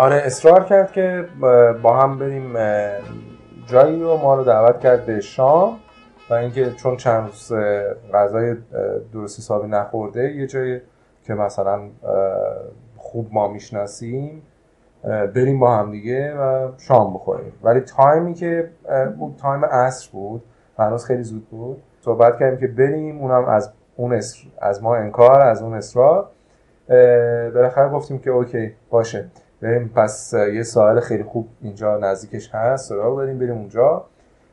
آره 0.00 0.16
اصرار 0.16 0.64
کرد 0.64 0.92
که 0.92 1.24
با 1.82 1.96
هم 1.96 2.18
بریم 2.18 2.54
جایی 3.66 4.02
و 4.02 4.16
ما 4.16 4.34
رو 4.34 4.44
دعوت 4.44 4.80
کرد 4.80 5.06
به 5.06 5.20
شام 5.20 5.76
و 6.30 6.34
اینکه 6.34 6.70
چون 6.70 6.96
چند 6.96 7.26
روز 7.26 7.52
غذای 8.14 8.56
درست 9.12 9.38
حسابی 9.38 9.68
نخورده 9.68 10.32
یه 10.32 10.46
جایی 10.46 10.80
که 11.24 11.34
مثلا 11.34 11.80
خوب 12.96 13.28
ما 13.32 13.48
می‌شناسیم 13.48 14.42
بریم 15.04 15.60
با 15.60 15.76
هم 15.76 15.90
دیگه 15.90 16.34
و 16.34 16.68
شام 16.78 17.14
بخوریم. 17.14 17.52
ولی 17.62 17.80
time 17.80 18.23
ی 18.23 18.34
که 18.34 18.70
بود 19.18 19.36
time 19.42 19.64
عصر 19.64 20.10
بود 20.12 20.42
هنوز 20.78 21.04
خیلی 21.04 21.22
زود 21.22 21.48
بود. 21.50 21.82
صحبت 22.00 22.38
کردیم 22.38 22.60
که 22.60 22.66
بریم 22.66 23.18
اونم 23.18 23.44
از 23.44 23.72
اون 23.96 24.20
از 24.60 24.82
ما 24.82 24.96
انکار 24.96 25.40
از 25.40 25.62
اون 25.62 25.74
اصرار. 25.74 26.26
بالاخره 27.54 27.88
گفتیم 27.88 28.18
که 28.18 28.30
okay 28.30 28.74
باشه. 28.90 29.28
بریم 29.62 29.92
پس 29.96 30.34
یه 30.54 30.62
ساحل 30.62 31.00
خیلی 31.00 31.22
خوب 31.22 31.48
اینجا 31.60 31.96
نزدیکش 31.96 32.50
هست 32.54 32.88
سراغ 32.88 33.16
بریم 33.16 33.38
بریم 33.38 33.58
اونجا. 33.58 34.04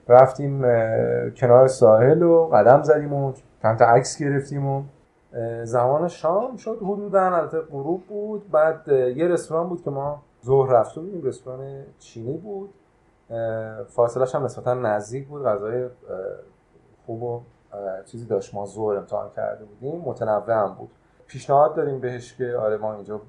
رفتیم 0.08 0.62
کنار 1.32 1.68
ساحل 1.68 2.24
و 2.24 2.46
قدم 2.46 2.84
زدیم 2.84 3.14
و 3.14 3.34
چند 3.62 3.78
تا 3.80 3.86
عکس 3.86 4.22
گرفتیم 4.22 4.68
و 4.68 4.84
زمان 5.64 6.08
شام 6.08 6.58
شد. 6.58 6.78
حدودا 6.82 7.22
البته 7.22 7.60
غروب 7.60 8.08
بود. 8.08 8.52
بعد 8.52 8.88
یه 8.88 9.28
رستوران 9.28 9.70
بود 9.70 9.84
که 9.84 9.90
ما 9.90 10.22
ظهر 10.46 10.72
رفته 10.72 11.02
بودیم 11.02 11.24
رستوران 11.24 11.84
چینی 12.00 12.38
بود. 12.38 12.70
فاصلش 13.88 14.36
هم 14.36 14.46
نسبتا 14.46 14.74
نزدیک 14.74 15.28
بود. 15.28 15.44
غذای 15.44 15.88
خوب 17.06 17.24
و 17.24 17.42
چیزی 18.06 18.26
داشت. 18.26 18.56
ما 18.56 18.66
ظهر 18.66 18.98
امتحان 18.98 19.30
کرده 19.30 19.66
بودیم. 19.66 20.02
متنوع 20.02 20.54
هم 20.54 20.76
بود. 20.80 20.90
پیشنهاد 21.28 21.76
داریم 21.76 22.00
بهش 22.00 22.34
که 22.34 22.56
آره 22.56 22.78
ما 22.78 22.94
اینجا 22.94 23.22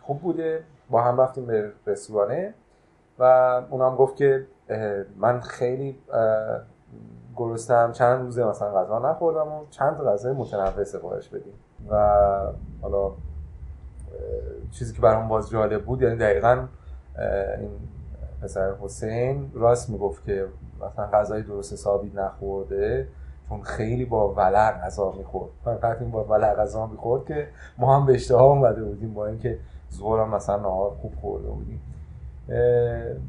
خوب 0.00 0.20
بوده. 0.20 0.62
با 0.90 1.02
هم 1.02 1.20
رفتیم 1.20 1.46
به 1.46 1.72
رستورانه 1.86 2.54
و 3.18 3.24
اونم 3.70 3.96
گفت 3.96 4.16
که 4.16 4.46
من 5.16 5.40
خیلی 5.40 5.98
گرستم 7.36 7.92
چند 7.92 8.22
روزه 8.22 8.44
مثلا 8.44 8.74
غذا 8.74 8.98
نخوردم 8.98 9.48
و 9.48 9.64
چند 9.70 9.96
تا 9.96 10.04
غذای 10.04 10.32
متنوع 10.32 10.84
سفارش 10.84 11.28
بدیم. 11.28 11.54
و 11.90 11.96
حالا 12.82 13.10
چیزی 14.70 14.94
که 14.94 15.00
برام 15.00 15.28
باز 15.28 15.50
جالب 15.50 15.84
بود 15.84 16.02
یعنی 16.02 16.16
دقیقا 16.16 16.66
این 17.60 17.70
پسر 18.42 18.72
حسین 18.80 19.50
راست 19.54 19.90
می‌گفت 19.90 20.24
که 20.24 20.46
مثلا 20.76 21.06
غذای 21.06 21.42
درست 21.42 21.72
حسابی 21.72 22.12
نخورده 22.14 23.08
چون 23.48 23.62
خیلی 23.62 24.04
با 24.04 24.34
ولع 24.34 24.70
غذا 24.70 25.12
می‌خورد. 25.12 25.50
فقط 25.64 26.00
این 26.00 26.10
با 26.10 26.24
ولع 26.24 26.54
غذا 26.54 26.86
می‌خورد 26.86 27.24
که 27.24 27.48
ما 27.78 27.96
هم 27.96 28.06
به 28.06 28.14
اشتها 28.14 28.44
اومده 28.44 28.84
بودیم 28.84 29.14
با 29.14 29.26
اینکه 29.26 29.58
ظهرم 29.92 30.34
مثلا 30.34 30.56
نهار 30.56 30.90
خوب 30.90 31.14
خورده 31.20 31.48
بودیم. 31.48 31.82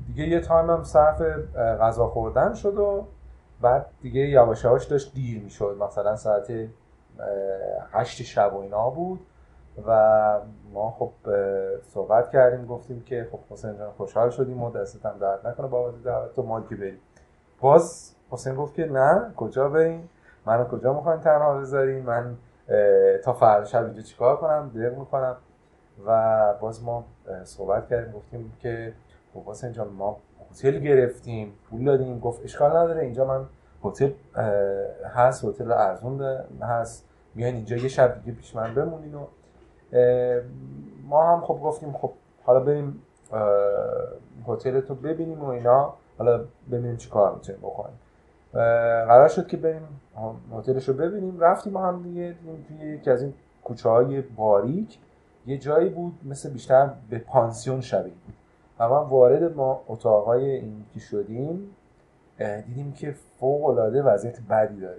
دیگه 0.07 0.23
یه 0.27 0.39
تایم 0.39 0.69
هم 0.69 0.83
صرف 0.83 1.21
غذا 1.55 2.07
خوردن 2.07 2.53
شد 2.53 2.77
و 2.77 3.05
بعد 3.61 3.85
دیگه 4.01 4.21
یواش 4.21 4.63
یواش 4.63 4.85
داشت 4.85 5.13
دیر 5.13 5.43
می‌شد. 5.43 5.77
مثلا 5.79 6.15
ساعت 6.15 6.51
هشت 7.91 8.23
شب 8.23 8.53
و 8.53 8.57
اینا 8.59 8.89
بود 8.89 9.19
و 9.87 10.39
ما 10.73 10.91
خب 10.91 11.11
صحبت 11.81 12.29
کردیم 12.29 12.65
گفتیم 12.65 13.03
که 13.03 13.27
خب 13.31 13.39
حسین 13.49 13.77
جان 13.77 13.91
خوشحال 13.91 14.29
شدیم 14.29 14.63
و 14.63 14.71
دستت 14.71 15.05
هم 15.05 15.17
درد 15.17 15.47
نکنه 15.47 15.67
بابت 15.67 16.03
دعوت 16.03 16.35
تو 16.35 16.43
مال 16.43 16.63
که 16.69 16.75
بریم. 16.75 16.99
باز 17.61 18.15
حسین 18.31 18.55
گفت 18.55 18.73
که 18.73 18.85
نه 18.85 19.31
کجا 19.37 19.69
بریم؟ 19.69 20.09
منو 20.45 20.65
کجا 20.65 20.93
می‌خواین 20.93 21.19
تنها 21.19 21.57
بذارین 21.57 22.05
من 22.05 22.37
تا 23.23 23.33
فردا 23.33 23.65
شب 23.65 23.83
اینجا 23.83 24.01
چیکار 24.01 24.37
کنم؟ 24.37 24.71
دق 24.75 24.97
می‌کنم. 24.97 25.35
و 26.05 26.53
باز 26.61 26.83
ما 26.83 27.05
صحبت 27.43 27.89
کردیم 27.89 28.13
گفتیم 28.13 28.53
که 28.59 28.93
خب 29.33 29.49
حسین 29.49 29.71
جان 29.71 29.87
ما 29.87 30.17
هتل 30.51 30.79
گرفتیم 30.79 31.53
پول 31.69 31.85
دادیم 31.85 32.19
گفت 32.19 32.43
اشکال 32.43 32.77
نداره 32.77 33.01
اینجا 33.01 33.25
من 33.25 33.45
هتل 33.83 34.11
هست 35.15 35.45
هتل 35.45 35.71
ارزون 35.71 36.21
هست. 36.61 37.05
میان 37.35 37.53
اینجا 37.53 37.75
یه 37.75 37.87
شب 37.87 38.23
دیگه 38.23 38.37
پیش 38.37 38.55
من 38.55 38.75
بمونین 38.75 39.15
و 39.15 39.25
ما 41.07 41.35
هم 41.35 41.41
خب 41.41 41.59
گفتیم 41.63 41.93
خب 41.93 42.11
حالا 42.43 42.59
بریم 42.59 43.01
هتل 44.47 44.79
تو 44.79 44.95
ببینیم 44.95 45.43
و 45.43 45.47
اینا. 45.47 45.93
حالا 46.17 46.45
ببینیم 46.71 46.97
چی 46.97 47.09
کار 47.09 47.35
می‌تونیم 47.35 47.61
بکنیم. 47.61 47.99
قرار 49.07 49.27
شد 49.27 49.47
که 49.47 49.57
بریم 49.57 49.87
هتلش 50.57 50.89
رو 50.89 50.95
ببینیم. 50.95 51.39
رفتیم 51.39 51.77
هم 51.77 52.03
دیگه 52.03 52.35
توی 52.67 52.77
یکی 52.77 53.11
از 53.11 53.21
این 53.21 53.33
کوچه 53.63 53.89
های 53.89 54.21
باریک. 54.21 54.99
یه 55.45 55.57
جایی 55.57 55.89
بود 55.89 56.19
مثل 56.25 56.49
بیشتر 56.49 56.89
به 57.09 57.19
پانسیون 57.19 57.81
شبیه 57.81 58.13
بود. 58.13 58.33
و 58.79 58.89
من 58.89 59.09
وارد 59.09 59.55
ما 59.55 59.81
اتاقای 59.87 60.51
این 60.51 60.85
که 60.93 60.99
شدیم 60.99 61.75
دیدیم 62.37 62.91
که 62.91 63.11
فوق 63.39 63.65
العاده 63.65 64.03
وضعیت 64.03 64.37
بدی 64.49 64.81
داره. 64.81 64.97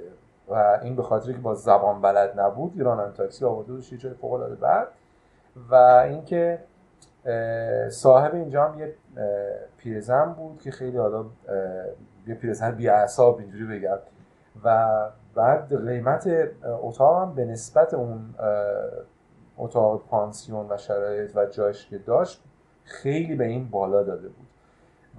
و 0.49 0.79
این 0.83 0.97
به 0.97 1.03
خاطر 1.03 1.33
که 1.33 1.39
با 1.39 1.55
زبان 1.55 2.01
بلد 2.01 2.41
نبود 2.41 2.73
ایران 2.77 3.13
تاکسی 3.13 3.45
آورده 3.45 3.73
بود 3.73 3.93
یه 3.93 3.99
جای 3.99 4.15
فوق 4.15 4.33
العاده 4.33 4.55
بد 4.55 4.89
و 5.71 5.75
اینکه 5.75 6.59
صاحب 7.91 8.35
اینجا 8.35 8.65
هم 8.65 8.81
یه 8.81 8.95
پیرزن 9.77 10.33
بود 10.33 10.61
که 10.61 10.71
خیلی 10.71 10.97
حالا 10.97 11.25
یه 12.27 12.35
پیرزن 12.35 12.71
بی 12.71 12.89
اعصاب 12.89 13.39
اینجوری 13.39 13.79
بگم. 13.79 13.99
و 14.65 14.89
بعد 15.35 15.87
قیمت 15.87 16.31
اتاق 16.65 17.23
هم 17.23 17.35
به 17.35 17.45
نسبت 17.45 17.95
اون 17.95 18.35
اتاق 19.59 20.03
پانسیون 20.11 20.67
و 20.71 20.77
شرایط 20.77 21.37
و 21.37 21.47
جایش 21.47 21.87
که 21.87 21.99
داشت 21.99 22.43
خیلی 22.85 23.35
به 23.35 23.45
این 23.45 23.71
بالا 23.71 24.03
داده 24.03 24.29
بود. 24.29 24.47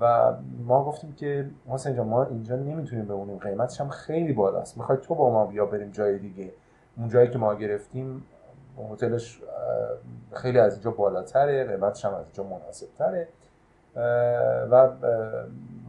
و 0.01 0.33
ما 0.65 0.83
گفتیم 0.83 1.13
که 1.13 1.49
حسین 1.69 1.95
جان 1.95 2.07
ما 2.07 2.23
اینجا 2.23 2.55
نمی‌تونیم 2.55 3.05
بمونیم 3.05 3.37
قیمتش 3.37 3.81
هم 3.81 3.89
خیلی 3.89 4.33
بالاست. 4.33 4.77
می‌خوای 4.77 4.97
تو 5.01 5.15
با 5.15 5.29
ما 5.29 5.45
بیا 5.45 5.65
بریم 5.65 5.91
جای 5.91 6.19
دیگه. 6.19 6.51
اون 6.97 7.09
جایی 7.09 7.29
که 7.29 7.37
ما 7.37 7.55
گرفتیم 7.55 8.23
هتلش 8.91 9.41
خیلی 10.33 10.59
از 10.59 10.73
اینجا 10.73 10.91
بالاتره 10.91 11.63
قیمتش 11.63 12.05
هم 12.05 12.13
از 12.13 12.23
اینجا 12.23 12.43
مناسب 12.43 12.87
تره 12.97 13.27
و 14.71 14.89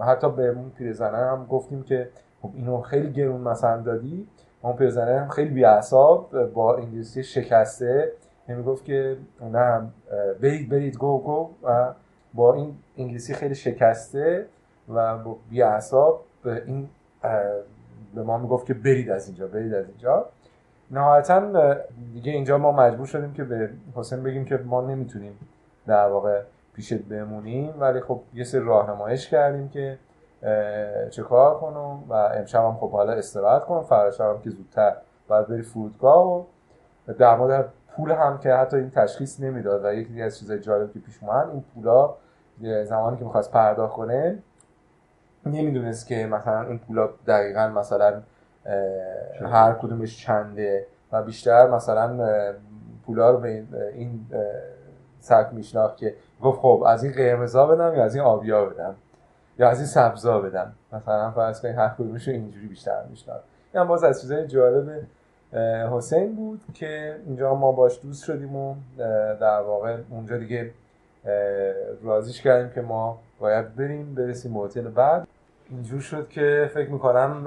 حتی 0.04 0.30
به 0.30 0.48
اون 0.48 0.70
پیرزنه 0.70 1.16
هم 1.16 1.46
گفتیم 1.46 1.82
که 1.82 2.08
خب 2.42 2.50
اینو 2.54 2.80
خیلی 2.80 3.12
گرون 3.12 3.40
مثلا 3.40 3.80
دادی. 3.80 4.28
اون 4.62 4.76
پیرزنه 4.76 5.20
هم 5.20 5.28
خیلی 5.28 5.50
بیعصاب 5.50 6.44
با 6.44 6.76
انگلیسی 6.76 7.22
شکسته. 7.22 8.12
می‌گفت 8.48 8.84
که 8.84 9.16
نه 9.40 9.90
برید 10.42 10.68
برید 10.68 10.96
گو 10.96 11.18
گو. 11.18 11.50
و 11.62 11.92
با 12.34 12.54
این 12.54 12.76
انگلیسی 12.96 13.34
خیلی 13.34 13.54
شکسته 13.54 14.46
و 14.94 15.18
بی 15.50 15.62
به 16.42 16.62
این 16.66 16.88
به 18.14 18.22
ما 18.22 18.38
می‌گفت 18.38 18.66
که 18.66 18.74
برید 18.74 19.10
از 19.10 19.26
اینجا 19.26 19.46
برید 19.46 19.74
از 19.74 19.88
اینجا. 19.88 20.26
نهایتا 20.90 21.74
دیگه 22.12 22.32
اینجا 22.32 22.58
ما 22.58 22.72
مجبور 22.72 23.06
شدیم 23.06 23.32
که 23.32 23.44
به 23.44 23.70
حسین 23.94 24.22
بگیم 24.22 24.44
که 24.44 24.56
ما 24.56 24.80
نمی‌تونیم 24.80 25.38
در 25.86 26.08
واقع 26.08 26.42
پیشت 26.74 27.02
بمونیم. 27.02 27.74
ولی 27.80 28.00
خب 28.00 28.20
یه 28.34 28.44
سری 28.44 28.60
راهنمایش 28.60 29.28
کردیم 29.28 29.68
که 29.68 29.98
چه 31.10 31.22
کار 31.22 31.58
کنم؟ 31.58 32.04
و 32.08 32.12
امشب 32.12 32.64
هم 32.64 32.74
خب 32.74 32.90
حالا 32.90 33.12
استراحت 33.12 33.64
کنم 33.64 33.82
فردا 33.82 34.30
هم 34.30 34.40
که 34.40 34.50
زودتر 34.50 34.96
باید 35.28 35.46
بری 35.46 35.62
فرودگاه 35.62 36.46
و 37.08 37.12
در 37.18 37.36
مورد 37.36 37.72
پول 37.96 38.10
هم 38.10 38.38
که 38.38 38.54
حتی 38.54 38.76
این 38.76 38.90
تشخیص 38.90 39.40
نمی‌داد 39.40 39.84
و 39.84 39.94
یکی 39.94 40.22
از 40.22 40.38
چیزای 40.38 40.60
جالب 40.60 40.92
که 40.92 40.98
پیش 40.98 41.18
اومد 41.22 41.48
این 41.48 41.64
پولا 41.74 42.14
زمانی 42.84 43.16
که 43.16 43.24
می‌خواست 43.24 43.52
پرداخت 43.52 43.94
کنه 43.94 44.38
نمی‌دونست 45.46 46.06
که 46.06 46.26
مثلا 46.26 46.62
این 46.62 46.78
پولا 46.78 47.08
دقیقا 47.26 47.68
مثلا 47.68 48.22
هر 49.42 49.72
کدومش 49.72 50.26
چنده 50.26 50.86
و 51.12 51.22
بیشتر 51.22 51.70
مثلا 51.70 52.18
پولا 53.06 53.30
رو 53.30 53.38
به 53.38 53.64
این 53.94 54.26
سرک 55.20 55.48
میشناخت 55.52 55.96
که 55.96 56.14
گفت 56.42 56.60
خب 56.60 56.84
از 56.86 57.04
این 57.04 57.12
قرمزا 57.12 57.66
بدم 57.66 57.94
یا 57.94 58.04
از 58.04 58.14
این 58.14 58.24
آبیا 58.24 58.64
بدم؟ 58.64 58.94
یا 59.58 59.68
از 59.68 59.78
این 59.78 59.86
سبزا 59.86 60.40
بدم؟ 60.40 60.72
مثلا 60.92 61.30
فرض 61.30 61.62
کنید 61.62 61.76
هر 61.76 61.88
کدومش 61.88 62.28
رو 62.28 62.34
اینجوری 62.34 62.66
بیشتر 62.66 63.02
میشناخت. 63.10 63.44
این 63.74 63.84
باز 63.84 64.04
از 64.04 64.20
چیزای 64.20 64.46
جالب 64.46 65.02
حسین 65.92 66.36
بود 66.36 66.60
که 66.74 67.16
اینجا 67.26 67.54
ما 67.54 67.72
باش 67.72 68.00
دوست 68.02 68.24
شدیم 68.24 68.56
و 68.56 68.74
در 69.40 69.60
واقع 69.60 69.96
اونجا 70.10 70.36
دیگه 70.36 70.70
رازیش 72.02 72.42
کردیم 72.42 72.70
که 72.70 72.80
ما 72.80 73.18
باید 73.40 73.76
بریم 73.76 74.14
برسیم 74.14 74.56
هتل 74.56 74.88
بعد. 74.88 75.26
اینجور 75.70 76.00
شد 76.00 76.28
که 76.28 76.70
فکر 76.74 76.90
می‌کنم 76.90 77.46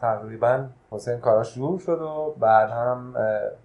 تقریبا 0.00 0.64
حسین 0.90 1.18
کاراش 1.18 1.54
جور 1.54 1.78
شد 1.78 2.02
و 2.02 2.34
بعد 2.40 2.70
هم 2.70 3.14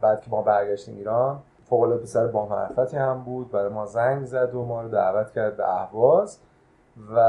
بعد 0.01 0.21
که 0.21 0.29
ما 0.29 0.41
برگشتیم 0.41 0.95
ایران 0.95 1.39
فوق 1.69 1.81
العاده 1.81 2.03
پسر 2.03 2.27
با 2.27 2.45
معرفتی 2.45 2.97
هم 2.97 3.23
بود. 3.23 3.51
برای 3.51 3.69
ما 3.69 3.85
زنگ 3.85 4.25
زد 4.25 4.55
و 4.55 4.65
ما 4.65 4.81
رو 4.81 4.89
دعوت 4.89 5.31
کرد 5.31 5.57
به 5.57 5.69
اهواز. 5.69 6.39
و 7.15 7.19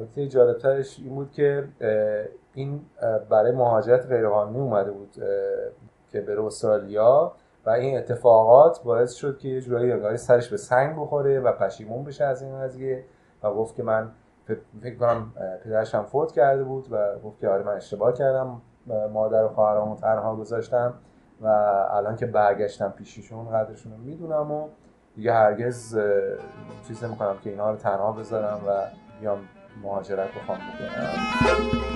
نکته 0.00 0.28
جالبترش 0.28 0.98
این 0.98 1.14
بود 1.14 1.32
که 1.32 1.64
این 2.54 2.80
برای 3.30 3.52
مهاجرت 3.52 4.06
غیرقانونی 4.06 4.58
اومده 4.58 4.90
بود 4.90 5.14
که 6.08 6.20
بره 6.20 6.44
استرالیا 6.44 7.32
و 7.66 7.70
این 7.70 7.98
اتفاقات 7.98 8.82
باعث 8.82 9.12
شد 9.12 9.38
که 9.38 9.48
یه 9.48 9.60
جورایی 9.60 9.92
انگاری 9.92 10.16
سرش 10.16 10.48
به 10.48 10.56
سنگ 10.56 10.96
بخوره 10.96 11.40
و 11.40 11.52
پشیمون 11.52 12.04
بشه 12.04 12.24
از 12.24 12.42
این 12.42 12.60
قضیه 12.60 13.04
و 13.42 13.50
گفت 13.50 13.74
که 13.74 13.82
من 13.82 14.10
فکر 14.82 14.96
کنم 14.96 15.32
پدرش 15.64 15.94
هم 15.94 16.04
فوت 16.04 16.32
کرده 16.32 16.64
بود 16.64 16.86
و 16.90 17.18
گفت 17.24 17.40
که 17.40 17.48
آره 17.48 17.62
من 17.62 17.72
اشتباه 17.72 18.12
کردم 18.12 18.62
مادر 19.12 19.44
و 19.44 19.48
خواهرامو 19.48 19.96
تنها 19.96 20.36
گذاشتم 20.36 20.94
و 21.40 21.46
الان 21.90 22.16
که 22.16 22.26
برگشتم 22.26 22.94
پیششون 22.96 23.48
قدرشون 23.48 23.92
رو 23.92 23.98
می‌دونم 23.98 24.50
و 24.50 24.68
دیگه 25.14 25.32
هرگز 25.32 25.98
چیز 26.88 27.04
نمی‌کنم 27.04 27.38
که 27.44 27.50
اینها 27.50 27.70
رو 27.70 27.76
تنها 27.76 28.12
بذارم 28.12 28.60
و 28.68 28.70
بیام 29.20 29.38
مهاجرت 29.82 30.28
بخوام. 30.28 30.58
بکنم 30.58 31.89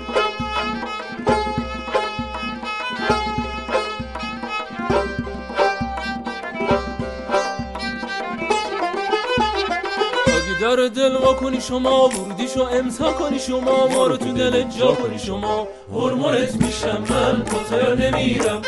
دل 11.04 11.16
وا 11.16 11.34
کنی 11.34 11.60
شما 11.60 12.08
ورودیشو 12.08 12.62
امضا 12.62 13.12
کنی 13.12 13.38
شما 13.38 13.86
ما 13.86 14.06
رو 14.06 14.16
تو 14.16 14.32
دل 14.32 14.62
جا 14.62 14.94
کنی 14.94 15.18
شما. 15.18 15.68
هرمونت 15.92 16.54
میشم 16.62 17.04
من 17.10 17.44
کتا 17.44 17.94
نمیرم. 17.94 18.62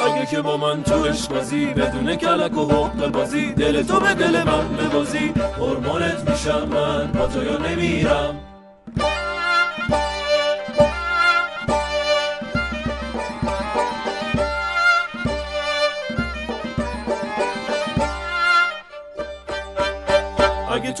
اگه 0.00 0.26
که 0.30 0.40
با 0.40 0.56
من 0.56 0.82
تو 0.82 1.02
بازی 1.30 1.66
بدون 1.66 2.16
کلک 2.16 2.56
و 2.58 2.64
حق 2.66 3.08
بازی 3.12 3.52
دل 3.52 3.82
تو 3.82 4.00
به 4.00 4.14
دل 4.14 4.42
من 4.42 4.68
ببازی. 4.76 5.32
هرمونت 5.58 6.30
میشم 6.30 6.68
من 6.68 7.12
یا 7.44 7.58
نمیرم. 7.58 8.49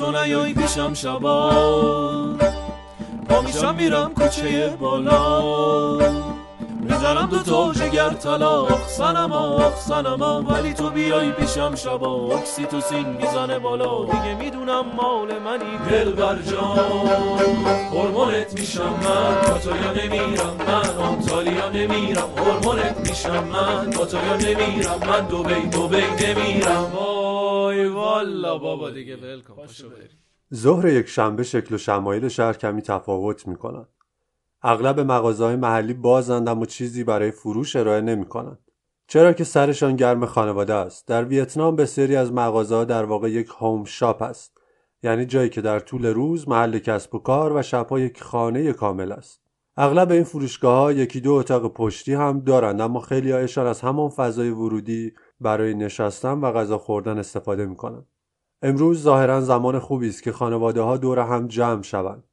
تو 0.00 0.12
نیای 0.12 0.54
پیشم 0.54 0.94
شبا 0.94 1.50
با 3.28 3.40
میشم 3.40 3.74
میرم 3.74 4.14
کوچه 4.14 4.76
بالا. 4.80 5.42
می‌زنم 6.80 7.28
دو 7.30 7.38
تا 7.38 7.72
جگر 7.72 8.08
طلاق 8.08 8.86
سنما 8.88 9.72
سنما 9.76 10.42
ولی 10.42 10.72
تو 10.72 10.90
بیای 10.90 11.32
پیشم 11.32 11.74
شبا 11.74 12.36
اکسیتوسین 12.36 13.06
می‌زنه 13.06 13.58
بالا. 13.58 14.04
دیگه 14.04 14.34
می‌دونم 14.34 14.84
مال 14.96 15.28
منی 15.38 15.78
دل 15.90 16.12
جان. 16.50 16.78
هرمونت 17.92 18.60
میشم 18.60 18.82
من 18.82 19.52
با 19.52 19.58
تو 19.58 19.70
یا 19.70 20.04
نمیرم 20.04 20.56
من. 20.66 21.04
آنتالیا 21.04 21.68
نمیرم 21.68 22.28
هرمونت 22.36 23.08
میشم 23.08 23.44
من. 23.44 23.90
با 23.90 24.06
تو 24.06 24.16
یا 24.16 24.36
نمیرم 24.36 25.00
من. 25.08 25.26
دوبی 25.26 25.54
دوبی 25.54 26.02
نمیرم. 26.20 26.92
والا 28.10 28.58
بابا 28.58 28.90
دیگه 28.90 29.16
ول 29.16 29.40
کن 29.40 29.66
ظهر 30.54 30.86
یک 30.86 31.08
شنبه 31.08 31.42
شکل 31.42 31.74
و 31.74 31.78
شمایل 31.78 32.28
شهر 32.28 32.52
کمی 32.52 32.82
تفاوت 32.82 33.48
می‌کنن. 33.48 33.86
اغلب 34.62 35.00
مغازه 35.00 35.56
محلی 35.56 35.94
بازند 35.94 36.48
اما 36.48 36.66
چیزی 36.66 37.04
برای 37.04 37.30
فروش 37.30 37.76
ارائه 37.76 38.00
نمی‌کنند. 38.00 38.58
چرا 39.06 39.32
که 39.32 39.44
سرشان 39.44 39.96
گرم 39.96 40.26
خانواده 40.26 40.74
است. 40.74 41.08
در 41.08 41.24
ویتنام 41.24 41.76
بسیاری 41.76 42.16
از 42.16 42.32
مغازه 42.32 42.84
در 42.84 43.04
واقع 43.04 43.30
یک 43.30 43.48
هوم 43.58 43.84
شاپ 43.84 44.22
است. 44.22 44.58
یعنی 45.02 45.26
جایی 45.26 45.48
که 45.48 45.60
در 45.60 45.80
طول 45.80 46.06
روز 46.06 46.48
محل 46.48 46.78
کسب 46.78 47.14
و 47.14 47.18
کار 47.18 47.52
و 47.52 47.62
شبها 47.62 48.00
یک 48.00 48.22
خانه 48.22 48.72
کامل 48.72 49.12
است. 49.12 49.40
اغلب 49.76 50.10
این 50.10 50.24
فروشگاه 50.24 50.78
ها 50.78 50.92
یکی 50.92 51.20
دو 51.20 51.32
اتاق 51.32 51.72
پشتی 51.72 52.14
هم 52.14 52.40
دارند 52.40 52.80
اما 52.80 53.00
خیلی 53.00 53.32
هایشان 53.32 53.66
از 53.66 53.80
همان 53.80 54.08
فضای 54.08 54.50
ورودی 54.50 55.12
برای 55.40 55.74
نشستن 55.74 56.32
و 56.32 56.52
غذا 56.52 56.78
خوردن 56.78 57.18
استفاده 57.18 57.66
می 57.66 57.76
کنند. 57.76 58.06
امروز 58.62 59.02
ظاهرا 59.02 59.40
زمان 59.40 59.78
خوبی 59.78 60.08
است 60.08 60.22
که 60.22 60.32
خانواده 60.32 60.80
ها 60.80 60.96
دور 60.96 61.18
هم 61.18 61.46
جمع 61.46 61.82
شوند. 61.82 62.24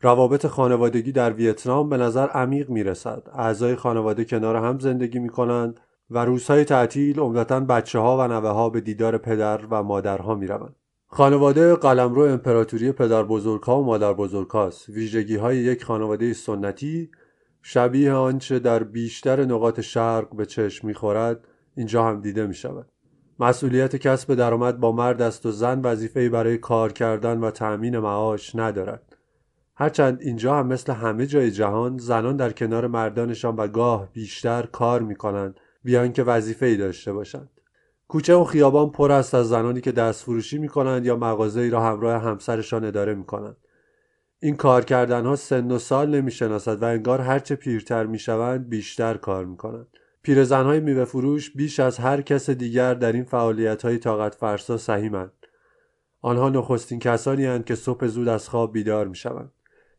روابط 0.00 0.46
خانوادگی 0.46 1.12
در 1.12 1.32
ویتنام 1.32 1.88
به 1.88 1.96
نظر 1.96 2.28
عمیق 2.28 2.70
می 2.70 2.82
رسد. 2.82 3.22
اعضای 3.34 3.76
خانواده 3.76 4.24
کنار 4.24 4.56
هم 4.56 4.78
زندگی 4.78 5.18
می 5.18 5.28
کنند 5.28 5.80
و 6.10 6.24
روزهای 6.24 6.64
تعطیل 6.64 7.20
عمدتا 7.20 7.60
بچه 7.60 7.98
ها 7.98 8.18
و 8.18 8.28
نوه 8.28 8.48
ها 8.48 8.70
به 8.70 8.80
دیدار 8.80 9.18
پدر 9.18 9.60
و 9.70 9.82
مادرها 9.82 10.34
می 10.34 10.46
روند. 10.46 10.76
خانواده 11.06 11.74
قلمرو 11.74 12.22
امپراتوری 12.22 12.92
پدر 12.92 13.22
بزرگها 13.22 13.80
و 13.80 13.84
مادر 13.84 14.12
بزرگهاست. 14.12 14.88
ویژگی 14.88 15.36
های 15.36 15.56
یک 15.56 15.84
خانواده 15.84 16.32
سنتی 16.32 17.10
شبیه 17.62 18.12
آنچه 18.12 18.58
در 18.58 18.82
بیشتر 18.82 19.44
نقاط 19.44 19.80
شرق 19.80 20.36
به 20.36 20.46
چشم 20.46 20.86
می‌خورد 20.86 21.44
اینجا 21.76 22.04
هم 22.04 22.20
دیده 22.20 22.46
می 22.46 22.54
شود. 22.54 22.86
مسئولیت 23.40 23.96
کسب 23.96 24.34
درآمد 24.34 24.80
با 24.80 24.92
مرد 24.92 25.22
است 25.22 25.46
و 25.46 25.50
زن 25.50 25.80
وظیفه‌ای 25.80 26.28
برای 26.28 26.58
کار 26.58 26.92
کردن 26.92 27.40
و 27.40 27.50
تأمین 27.50 27.98
معاش 27.98 28.56
ندارد. 28.56 29.16
هرچند 29.76 30.20
اینجا 30.20 30.56
هم 30.56 30.66
مثل 30.66 30.92
همه 30.92 31.26
جای 31.26 31.50
جهان 31.50 31.98
زنان 31.98 32.36
در 32.36 32.52
کنار 32.52 32.86
مردانشان 32.86 33.56
و 33.56 33.68
گاه 33.68 34.12
بیشتر 34.12 34.62
کار 34.62 35.02
می 35.02 35.14
کنند 35.14 35.60
بیان 35.84 36.12
که 36.12 36.22
وظیفه 36.22 36.66
ای 36.66 36.76
داشته 36.76 37.12
باشند. 37.12 37.50
کوچه 38.08 38.34
و 38.34 38.44
خیابان 38.44 38.90
پر 38.90 39.12
است 39.12 39.34
از 39.34 39.48
زنانی 39.48 39.80
که 39.80 39.92
دست 39.92 40.24
فروشی 40.24 40.58
می 40.58 40.68
کنند 40.68 41.06
یا 41.06 41.16
مغازه 41.16 41.68
را 41.68 41.80
همراه 41.80 42.22
همسرشان 42.22 42.84
اداره 42.84 43.14
می 43.14 43.24
کنند. 43.24 43.56
این 44.40 44.56
کار 44.56 44.84
کردن 44.84 45.26
ها 45.26 45.36
سن 45.36 45.70
و 45.70 45.78
سال 45.78 46.10
نمی 46.10 46.30
شناسد 46.30 46.82
و 46.82 46.84
انگار 46.84 47.20
هرچه 47.20 47.54
پیرتر 47.54 48.06
می 48.06 48.18
شوند 48.18 48.68
بیشتر 48.68 49.16
کار 49.16 49.44
می 49.44 49.56
کنند. 49.56 49.86
پیرزنهای 50.22 50.80
میوه 50.80 51.04
فروش 51.04 51.50
بیش 51.50 51.80
از 51.80 51.98
هر 51.98 52.22
کس 52.22 52.50
دیگر 52.50 52.94
در 52.94 53.12
این 53.12 53.24
فعالیت 53.24 53.82
های 53.82 53.98
طاقت 53.98 54.34
فرسا 54.34 54.76
سهیمند. 54.76 55.32
آنها 56.22 56.48
نخستین 56.48 56.98
کسانی 56.98 57.44
هستند 57.44 57.64
که 57.64 57.74
صبح 57.74 58.06
زود 58.06 58.28
از 58.28 58.48
خواب 58.48 58.72
بیدار 58.72 59.08
می 59.08 59.16
شوند. 59.16 59.52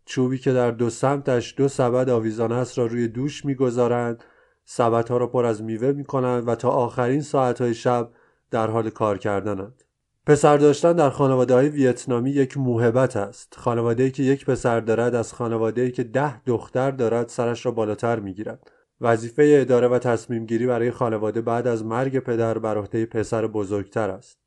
چوبی 0.06 0.38
که 0.38 0.54
در 0.54 0.72
دو 0.72 0.90
سمتش 0.90 1.54
دو 1.58 1.68
سبد 1.68 2.10
آویزان 2.10 2.52
است 2.52 2.78
را 2.78 2.86
روی 2.86 3.08
دوش 3.08 3.46
می‌گذارند 3.46 4.24
سبدها 4.66 5.18
را 5.18 5.28
پر 5.28 5.46
از 5.46 5.64
میوه 5.64 5.92
می 5.92 6.04
کنند 6.04 6.48
و 6.48 6.56
تا 6.56 6.70
آخرین 6.70 7.22
ساعتهای 7.22 7.74
شب 7.74 8.10
در 8.52 8.68
حال 8.68 8.90
کار 8.90 9.18
کردنند. 9.18 9.84
پسر 10.26 10.58
داشتن 10.58 10.94
در 10.94 11.10
خانواده 11.10 11.54
های 11.54 11.70
ویتنامی 11.70 12.32
یک 12.32 12.58
موهبت 12.58 13.18
است 13.18 13.56
خانواده 13.58 14.12
که 14.12 14.24
یک 14.24 14.46
پسر 14.46 14.80
دارد 14.80 15.16
از 15.16 15.34
خانواده 15.34 15.92
که 15.92 16.04
ده 16.04 16.44
دختر 16.44 16.92
دارد 16.92 17.28
سرش 17.28 17.66
را 17.66 17.72
بالاتر 17.72 18.20
می‌گیرد 18.20 18.72
وظیفه 19.02 19.58
اداره 19.62 19.88
و 19.88 20.00
تصمیم 20.00 20.46
گیری 20.46 20.68
برای 20.68 20.92
خانواده 20.92 21.42
بعد 21.42 21.68
از 21.68 21.86
مرگ 21.86 22.20
پدر 22.20 22.58
بر 22.58 22.78
عهده 22.78 23.06
پسر 23.06 23.48
بزرگتر 23.48 24.10
است. 24.10 24.38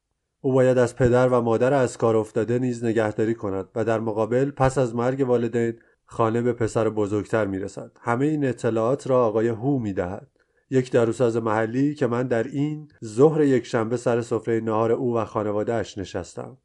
او 0.41 0.53
باید 0.53 0.79
از 0.79 0.97
پدر 0.97 1.29
و 1.29 1.41
مادر 1.41 1.73
از 1.73 1.99
کار 1.99 2.17
افتاده 2.17 2.59
نیز 2.59 2.85
نگهداری 2.85 3.35
کند 3.35 3.69
و 3.75 3.85
در 3.85 4.01
مقابل 4.01 4.51
پس 4.51 4.79
از 4.79 4.95
مرگ 4.95 5.29
والدین 5.29 5.75
خانه 6.05 6.43
به 6.43 6.53
پسر 6.53 6.89
بزرگتر 6.89 7.47
می‌رسد. 7.47 7.91
همه 8.01 8.27
این 8.27 8.45
اطلاعات 8.45 9.07
را 9.07 9.27
آقای 9.27 9.49
هو 9.49 9.79
می‌دهد. 9.79 10.29
یک 10.71 10.93
داروساز 10.93 11.37
محلی 11.37 11.95
که 11.95 12.07
من 12.07 12.27
در 12.27 12.43
این 12.43 12.89
ظهر 13.05 13.41
یک 13.41 13.67
شنبه 13.67 13.97
سر 13.97 14.21
سفره 14.21 14.61
نهار 14.61 14.93
او 14.93 15.17
و 15.17 15.25
خانوادهاش 15.25 15.99
نشستم. 15.99 16.59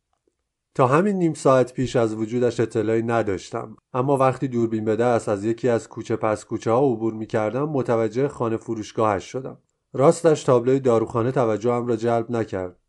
تا 0.75 0.87
همین 0.87 1.15
نیم 1.15 1.33
ساعت 1.33 1.73
پیش 1.73 1.95
از 1.95 2.15
وجودش 2.15 2.59
اطلاعی 2.59 3.03
نداشتم. 3.03 3.75
اما 3.93 4.17
وقتی 4.17 4.47
دوربین 4.47 4.85
به 4.85 4.95
دست 4.95 5.29
از 5.29 5.45
یکی 5.45 5.69
از 5.69 5.89
کوچه 5.89 6.15
پس 6.15 6.45
کوچه 6.45 6.71
ها 6.71 6.91
عبور 6.91 7.13
می 7.13 7.25
کردم 7.25 7.69
متوجه 7.69 8.27
خانه 8.27 8.57
فروشگاهش 8.57 9.23
شدم. 9.23 9.57
راستش 9.93 10.43
تابلوی 10.43 10.79
داروخانه 10.79 11.31
توجهم 11.31 11.87
را 11.87 11.95
جلب 11.95 12.31
نکرد. 12.31 12.79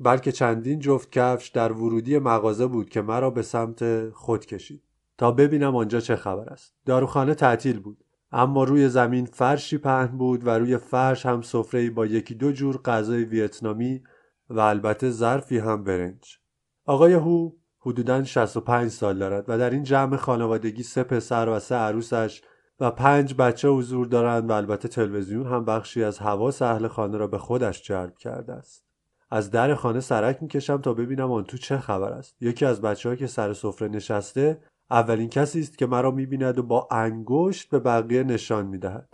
بلکه 0.00 0.32
چندین 0.32 0.78
جفت 0.78 1.12
کفش 1.12 1.48
در 1.48 1.72
ورودی 1.72 2.18
مغازه 2.18 2.66
بود 2.66 2.88
که 2.88 3.02
مرا 3.02 3.30
به 3.30 3.42
سمت 3.42 4.10
خود 4.10 4.46
کشید. 4.46 4.82
تا 5.18 5.32
ببینم 5.32 5.76
آنجا 5.76 6.00
چه 6.00 6.16
خبر 6.16 6.48
است. 6.48 6.74
داروخانه 6.86 7.34
تعطیل 7.34 7.80
بود. 7.80 8.04
اما 8.32 8.64
روی 8.64 8.88
زمین 8.88 9.26
فرشی 9.26 9.78
پهن 9.78 10.18
بود 10.18 10.46
و 10.46 10.50
روی 10.50 10.76
فرش 10.76 11.26
هم 11.26 11.42
سفره 11.42 11.90
با 11.90 12.06
یکی 12.06 12.34
دو 12.34 12.52
جور 12.52 12.80
غذای 12.84 13.24
ویتنامی 13.24 14.02
و 14.50 14.60
البته 14.60 15.10
ظرفی 15.10 15.58
هم 15.58 15.84
برنج. 15.84 16.43
آقای 16.86 17.12
هو 17.12 17.50
حدوداً 17.80 18.24
65 18.24 18.90
سال 18.90 19.18
دارد 19.18 19.44
و 19.48 19.58
در 19.58 19.70
این 19.70 19.82
جمع 19.82 20.16
خانوادگی 20.16 20.82
سه 20.82 21.02
پسر 21.02 21.48
و 21.48 21.58
سه 21.58 21.74
عروسش 21.74 22.42
و 22.80 22.90
پنج 22.90 23.34
بچه 23.34 23.68
حضور 23.68 24.06
دارند 24.06 24.50
و 24.50 24.52
البته 24.52 24.88
تلویزیون 24.88 25.46
هم 25.46 25.64
بخشی 25.64 26.04
از 26.04 26.18
حواس 26.18 26.62
اهل 26.62 26.88
خانه 26.88 27.16
را 27.16 27.26
به 27.26 27.38
خودش 27.38 27.82
جلب 27.82 28.16
کرده 28.18 28.52
است. 28.52 28.84
از 29.30 29.50
در 29.50 29.74
خانه 29.74 30.00
سرک 30.00 30.38
می‌کشم 30.42 30.76
تا 30.80 30.94
ببینم 30.94 31.32
آن 31.32 31.44
تو 31.44 31.58
چه 31.58 31.78
خبر 31.78 32.12
است. 32.12 32.36
یکی 32.40 32.64
از 32.64 32.80
بچه 32.80 33.16
که 33.16 33.26
سر 33.26 33.52
سفره 33.52 33.88
نشسته 33.88 34.60
اولین 34.90 35.28
کسی 35.28 35.60
است 35.60 35.78
که 35.78 35.86
مرا 35.86 36.10
می‌بیند 36.10 36.58
و 36.58 36.62
با 36.62 36.88
انگشت 36.90 37.70
به 37.70 37.78
بقیه 37.78 38.22
نشان 38.22 38.66
می‌دهد. 38.66 39.08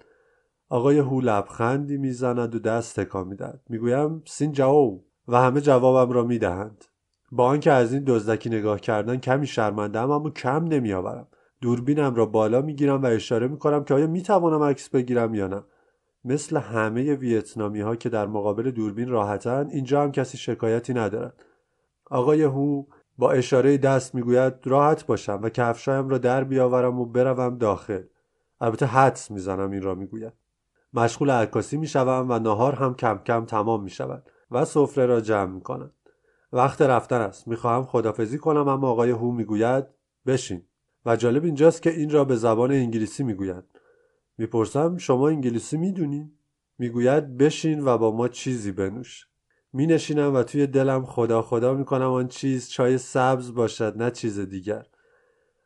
آقای 0.68 0.98
هو 0.98 1.20
لبخندی 1.20 1.96
می‌زند 1.96 2.54
و 2.54 2.58
دست 2.58 3.00
تکان 3.00 3.28
می‌دهد. 3.28 3.60
می‌گویم 3.68 4.22
سین 4.26 4.52
جاو 4.52 5.04
و 5.28 5.36
همه 5.40 5.60
جوابم 5.60 6.12
را 6.12 6.24
می‌دهند. 6.24 6.84
با 7.32 7.44
آنکه 7.46 7.72
از 7.72 7.92
این 7.92 8.04
دزدکی 8.06 8.50
نگاه 8.50 8.80
کردن 8.80 9.16
کمی 9.16 9.46
شرمندهام 9.46 10.10
اما 10.10 10.30
کم 10.30 10.64
نمیآورم. 10.64 11.26
دوربینم 11.60 12.14
را 12.14 12.26
بالا 12.26 12.62
می‌گیرم 12.62 13.02
و 13.02 13.06
اشاره 13.06 13.48
می‌کنم 13.48 13.84
که 13.84 13.94
آیا 13.94 14.06
می‌توانم 14.06 14.62
عکس 14.62 14.88
بگیرم 14.88 15.34
یا 15.34 15.46
نه. 15.46 15.62
مثل 16.24 16.56
همه 16.56 17.14
ویتنامی 17.14 17.80
ها 17.80 17.96
که 17.96 18.08
در 18.08 18.26
مقابل 18.26 18.70
دوربین 18.70 19.08
راحتن 19.08 19.68
اینجا 19.70 20.02
هم 20.02 20.12
کسی 20.12 20.38
شکایتی 20.38 20.94
ندارد. 20.94 21.44
آقای 22.10 22.42
هو 22.42 22.84
با 23.18 23.32
اشاره 23.32 23.78
دست 23.78 24.14
می‌گوید 24.14 24.54
راحت 24.64 25.06
باشم 25.06 25.40
و 25.42 25.48
کفشایم 25.48 26.08
را 26.08 26.18
در 26.18 26.44
بیاورم 26.44 27.00
و 27.00 27.06
بروم 27.06 27.58
داخل. 27.58 28.02
البته 28.60 28.86
حدس 28.86 29.30
می‌زنم 29.30 29.70
این 29.70 29.82
را 29.82 29.94
می‌گوید. 29.94 30.32
مشغول 30.94 31.30
عکاسی 31.30 31.76
می‌شوم 31.76 32.26
و 32.28 32.38
نهار 32.38 32.74
هم 32.74 32.94
کم 32.94 33.20
کم 33.26 33.44
تمام 33.44 33.82
می‌شود 33.82 34.30
و 34.50 34.64
سفره 34.64 35.06
را 35.06 35.20
جمع 35.20 35.52
می‌کنم. 35.52 35.90
وقت 36.52 36.82
رفتن 36.82 37.20
است. 37.20 37.48
می‌خواهم 37.48 37.84
خدافزی 37.84 38.38
کنم 38.38 38.68
اما 38.68 38.88
آقای 38.88 39.10
هو 39.10 39.32
می‌گوید 39.32 39.84
بشین. 40.26 40.62
و 41.06 41.16
جالب 41.16 41.44
اینجاست 41.44 41.82
که 41.82 41.90
این 41.90 42.10
را 42.10 42.24
به 42.24 42.36
زبان 42.36 42.72
انگلیسی 42.72 43.22
می‌گوید 43.22 43.64
می‌پرسم 44.38 44.96
شما 44.96 45.28
انگلیسی 45.28 45.76
می‌دونین؟ 45.76 46.32
می‌گوید 46.78 47.36
بشین 47.36 47.84
و 47.84 47.98
با 47.98 48.16
ما 48.16 48.28
چیزی 48.28 48.72
بنوش. 48.72 49.26
می 49.72 49.86
نشینم 49.86 50.34
و 50.34 50.42
توی 50.42 50.66
دلم 50.66 51.04
خدا 51.04 51.42
خدا 51.42 51.74
می 51.74 51.84
کنم 51.84 52.10
آن 52.10 52.28
چیز 52.28 52.70
چای 52.70 52.98
سبز 52.98 53.54
باشد 53.54 53.94
نه 53.96 54.10
چیز 54.10 54.38
دیگر. 54.38 54.86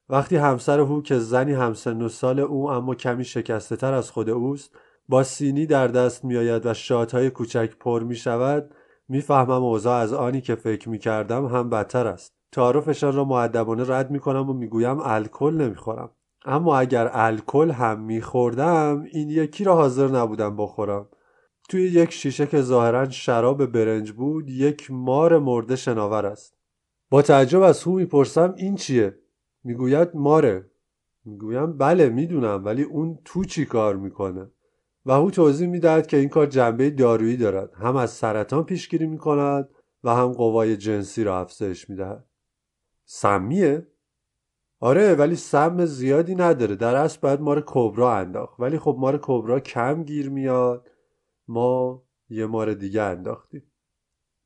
وقتی 0.09 0.37
همسر 0.37 0.81
هو 0.81 1.03
که 1.03 1.19
زنی 1.19 1.53
همسن 1.53 2.03
و 2.03 2.09
سال 2.09 2.41
او 2.41 2.71
اما 2.71 2.95
کمی 2.95 3.25
شکسته 3.25 3.77
تر 3.77 3.95
از 3.95 4.11
خود 4.11 4.31
اوست 4.31 4.77
با 5.09 5.23
سینی 5.23 5.67
در 5.67 5.89
دست 5.89 6.25
می 6.25 6.37
آید 6.37 6.67
و 6.67 6.75
شادهای 6.75 7.31
کوچک 7.31 7.77
پر 7.81 8.03
می 8.03 8.17
شود 8.17 8.75
می‌فهمم 9.09 9.63
اوضاع 9.63 9.97
از 9.97 10.13
آنی 10.13 10.41
که 10.41 10.55
فکر 10.55 10.89
می 10.89 10.99
کردم 10.99 11.47
هم 11.47 11.71
بدتر 11.71 12.07
است. 12.07 12.35
تعارفشان 12.53 13.17
را 13.17 13.25
معدبانه 13.25 13.85
رد 13.89 14.11
می 14.11 14.21
کنم 14.21 14.51
و 14.51 14.53
می‌گویم 14.53 15.01
الکل 15.01 15.55
نمی‌خورم. 15.55 16.11
اما 16.45 16.79
اگر 16.79 17.11
الکل 17.13 17.71
هم 17.71 18.01
میخوردم 18.01 19.05
این 19.13 19.31
یکی 19.31 19.65
را 19.65 19.75
حاضر 19.75 20.09
نبودم 20.09 20.57
بخورم. 20.57 21.09
توی 21.69 21.83
یک 21.83 22.11
شیشه 22.11 22.47
که 22.47 22.63
ظاهرا 22.63 23.11
شراب 23.11 23.67
برنج 23.67 24.13
بود 24.13 24.51
یک 24.51 24.91
مار 24.91 25.39
مرده 25.39 25.77
شناور 25.77 26.27
است. 26.27 26.55
با 27.11 27.23
تعجب 27.23 27.63
از 27.63 27.83
هو 27.83 27.93
می‌پرسم 27.93 28.55
این 28.57 28.75
چیه؟ 28.77 29.19
می‌گوید 29.65 30.09
ماره. 30.15 30.71
می‌گویم 31.25 31.79
بله 31.79 32.09
می‌دونم 32.09 32.65
ولی 32.65 32.83
اون 32.83 33.19
تو 33.25 33.45
چی 33.45 33.65
کار 33.65 33.97
می‌کنه؟ 33.97 34.51
و 35.07 35.11
او 35.11 35.31
توضیح 35.31 35.69
می‌دهد 35.69 36.07
که 36.07 36.17
این 36.17 36.29
کار 36.29 36.47
جنبه 36.47 36.91
دارویی 36.91 37.37
دارد. 37.37 37.73
هم 37.75 37.97
از 37.97 38.11
سرطان 38.11 38.65
پیشگیری 38.65 39.07
می‌کند 39.07 39.69
و 40.05 40.15
هم 40.15 40.33
قوای 40.33 40.77
جنسی 40.77 41.25
را 41.25 41.41
افزایش 41.41 41.91
می‌دهد. 41.91 42.25
سمیه؟ 43.05 43.87
آره 44.81 45.15
ولی 45.15 45.37
سم 45.37 45.85
زیادی 45.85 46.35
نداره. 46.35 46.77
در 46.77 46.97
اصل 46.97 47.19
باید 47.21 47.41
مار 47.41 47.65
کبرا 47.67 48.17
انداخت. 48.17 48.61
ولی 48.61 48.79
خب 48.79 48.97
مار 48.99 49.19
کبرا 49.23 49.61
کم 49.61 50.03
گیر 50.03 50.31
میاد. 50.31 50.91
ما 51.49 52.03
یه 52.29 52.47
مار 52.47 52.75
دیگه 52.75 53.03
انداختیم. 53.03 53.63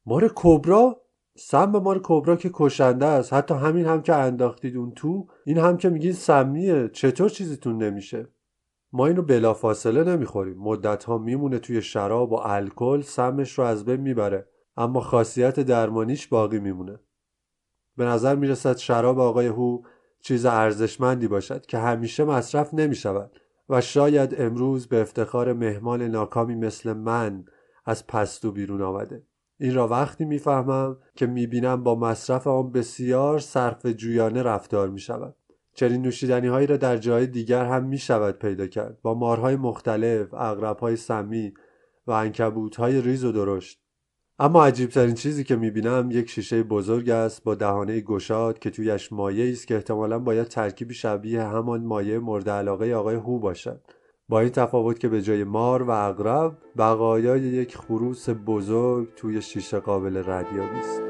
مار 0.06 0.32
کبرا؟ 0.34 1.02
سم 1.36 1.70
مار 1.70 2.00
کبرا 2.04 2.36
که 2.36 2.50
کشنده 2.54 3.06
است. 3.06 3.32
حتی 3.32 3.54
همین 3.54 3.86
هم 3.86 4.02
که 4.02 4.14
انداختید 4.14 4.76
اون 4.76 4.92
تو 4.92 5.26
این 5.46 5.58
هم 5.58 5.76
که 5.76 5.88
میگین 5.88 6.12
سمیه. 6.12 6.88
چطور 6.88 7.28
چیزیتون 7.28 7.82
نمیشه؟ 7.82 8.28
ما 8.92 9.06
اینو 9.06 9.22
بلافاصله 9.22 10.04
نمی‌خوریم. 10.04 10.58
مدت 10.58 11.04
ها 11.04 11.18
میمونه 11.18 11.58
توی 11.58 11.82
شراب 11.82 12.32
و 12.32 12.34
الکل 12.34 13.00
سمش 13.00 13.58
رو 13.58 13.64
از 13.64 13.84
بین 13.84 14.00
می‌بره. 14.00 14.48
اما 14.76 15.00
خاصیت 15.00 15.60
درمانیش 15.60 16.26
باقی 16.26 16.58
میمونه. 16.58 17.00
به 17.96 18.04
نظر 18.04 18.34
می‌رسد 18.34 18.76
شراب 18.76 19.20
آقای 19.20 19.46
هو 19.46 19.82
چیز 20.20 20.46
ارزشمندی 20.46 21.28
باشد 21.28 21.66
که 21.66 21.78
همیشه 21.78 22.24
مصرف 22.24 22.74
نمی‌شود 22.74 23.40
و 23.68 23.80
شاید 23.80 24.34
امروز 24.38 24.86
به 24.86 25.00
افتخار 25.00 25.52
مهمان 25.52 26.02
ناکامی 26.02 26.54
مثل 26.54 26.92
من 26.92 27.44
از 27.84 28.06
پستو 28.06 28.52
بیرون 28.52 28.82
آمده. 28.82 29.22
این 29.60 29.74
را 29.74 29.88
وقتی 29.88 30.24
می‌فهمم 30.24 30.96
که 31.14 31.26
می‌بینم 31.26 31.82
با 31.82 31.94
مصرف 31.94 32.46
آن 32.46 32.72
بسیار 32.72 33.38
صرف 33.38 33.86
جویانه 33.86 34.42
رفتار 34.42 34.88
می 34.88 35.00
شود 35.00 35.36
چنین 35.78 36.02
نوشیدنی 36.02 36.46
هایی 36.46 36.66
را 36.66 36.76
در 36.76 36.96
جای 36.96 37.26
دیگر 37.26 37.64
هم 37.64 37.84
می 37.84 37.98
شود 37.98 38.38
پیدا 38.38 38.66
کرد. 38.66 38.98
با 39.02 39.14
مارهای 39.14 39.56
مختلف، 39.56 40.34
اغرب 40.34 40.78
های 40.78 40.96
سمی 40.96 41.54
و 42.06 42.10
انکبوت 42.10 42.76
های 42.76 43.00
ریز 43.00 43.24
و 43.24 43.32
درشت. 43.32 43.80
اما 44.38 44.66
عجیبترین 44.66 45.14
چیزی 45.14 45.44
که 45.44 45.56
می‌بینم 45.56 46.08
یک 46.10 46.30
شیشه 46.30 46.62
بزرگ 46.62 47.10
است 47.10 47.44
با 47.44 47.54
دهانه 47.54 48.00
گشاد 48.00 48.58
که 48.58 48.70
تویش 48.70 49.12
مایه 49.12 49.52
است 49.52 49.66
که 49.66 49.74
احتمالا 49.74 50.18
باید 50.18 50.46
ترکیبی 50.46 50.94
شبیه 50.94 51.42
همان 51.42 51.84
مایه 51.84 52.18
مورد 52.18 52.48
علاقه 52.50 52.92
آقای 52.94 53.16
هو 53.16 53.38
باشد. 53.38 53.80
با 54.28 54.40
این 54.40 54.50
تفاوت 54.50 54.98
که 54.98 55.08
به 55.08 55.22
جای 55.22 55.44
مار 55.44 55.82
و 55.82 55.90
اغرب 55.90 56.58
بقایای 56.78 57.40
یک 57.40 57.76
خروس 57.76 58.28
بزرگ 58.46 59.08
توی 59.16 59.42
شیشه 59.42 59.78
قابل 59.78 60.16
ردیابی 60.26 60.78
است. 60.78 61.02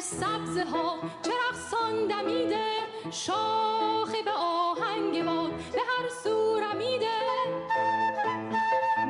تن 0.00 0.06
سبزه 0.06 0.64
ها 0.64 0.98
چرخ 1.22 1.74
دمیده 2.10 2.66
شاخه 3.10 4.22
به 4.22 4.30
آهنگ 4.30 5.24
باد 5.24 5.50
به 5.72 5.78
هر 5.78 6.08
سو 6.24 6.60
رمیده. 6.60 7.06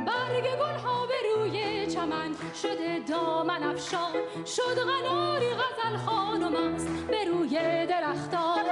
برگ 0.06 0.44
گل 0.44 0.78
ها 0.84 1.06
به 1.06 1.14
روی 1.36 1.86
چمن 1.86 2.34
شده 2.62 2.98
دامن 3.08 3.62
افشان 3.62 4.12
شد 4.46 4.78
غناری 4.78 5.50
غزل 5.50 5.96
خانم 5.96 6.74
است 6.74 6.88
به 6.88 7.24
روی 7.24 7.86
درختان. 7.86 8.64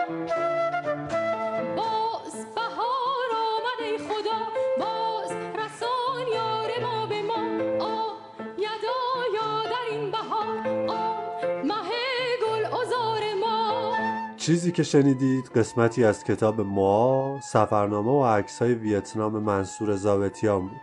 چیزی 14.48 14.72
که 14.72 14.82
شنیدید 14.82 15.50
قسمتی 15.56 16.04
از 16.04 16.24
کتاب 16.24 16.60
ما 16.60 17.40
سفرنامه 17.42 18.10
و 18.10 18.24
عکس 18.24 18.62
های 18.62 18.74
ویتنام 18.74 19.32
منصور 19.32 19.96
زابتیان 19.96 20.60
بود. 20.60 20.80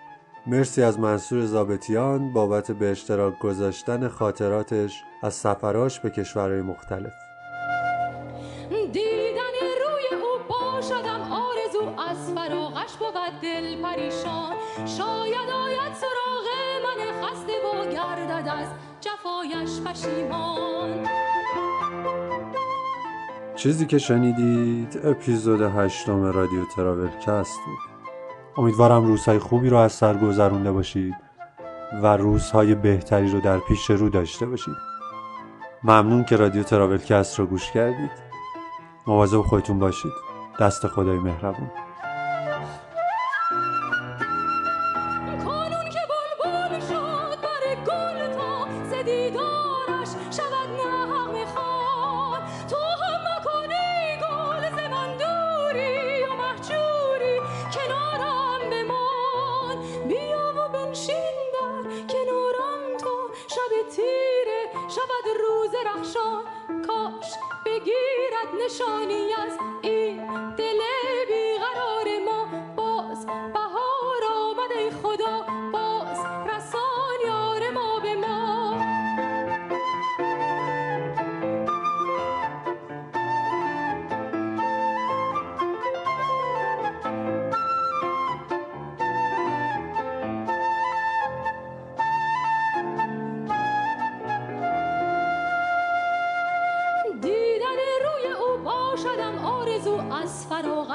مرسی 0.47 0.81
از 0.81 0.99
منصور 0.99 1.45
زابتیان 1.45 2.33
بابت 2.33 2.71
به 2.71 2.91
اشتراک 2.91 3.39
گذاشتن 3.39 4.07
خاطراتش 4.07 5.03
از 5.23 5.33
سفراش 5.33 5.99
به 5.99 6.09
کشورهای 6.09 6.61
مختلف. 6.61 7.13
دیدن 8.69 9.55
روی 9.81 10.21
او 10.21 10.43
با 10.49 10.81
شدم 10.81 11.21
آرزو 11.31 12.01
از 12.01 12.33
فراغش 12.35 12.95
بود 12.99 13.41
دل 13.41 13.81
پریشان. 13.81 14.55
شاید 14.85 15.49
آید 15.49 15.93
سراغ 15.93 16.47
من 16.83 17.27
خسته 17.27 17.53
و 17.53 17.91
گردد 17.91 18.47
از 18.47 18.67
جفایش 19.01 19.81
پشیمان. 19.81 21.14
چیزی 23.65 23.85
که 23.85 23.97
شنیدید 23.97 24.99
اپیزود 25.03 25.61
هشتم 25.61 26.23
رادیو 26.23 26.65
TravelCast 26.75 27.59
بود. 27.65 27.79
امیدوارم 28.57 29.05
روزهای 29.05 29.39
خوبی 29.39 29.69
رو 29.69 29.77
از 29.77 29.91
سر 29.91 30.17
گذرونده 30.17 30.71
باشید 30.71 31.15
و 32.03 32.17
روزهای 32.17 32.75
بهتری 32.75 33.29
رو 33.29 33.41
در 33.41 33.59
پیش 33.59 33.89
رو 33.89 34.09
داشته 34.09 34.45
باشید. 34.45 34.75
ممنون 35.83 36.23
که 36.23 36.35
رادیو 36.35 36.63
TravelCast 36.63 37.39
رو 37.39 37.45
گوش 37.45 37.71
کردید. 37.71 38.11
مواظب 39.07 39.41
خودتون 39.41 39.79
باشید. 39.79 40.13
دست 40.59 40.87
خدای 40.87 41.19
مهربون. 41.19 41.71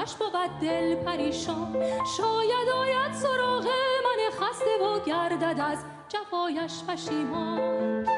فراغش 0.01 0.15
بود 0.15 0.61
دل 0.61 0.95
پریشان. 0.95 1.73
شاید 2.17 2.69
آید 2.75 3.13
سراغ 3.15 3.65
من 4.05 4.31
خسته 4.41 4.85
و 4.85 5.05
گردد 5.05 5.61
از 5.61 5.79
جفایش 6.09 6.85
پشیمان. 6.89 8.10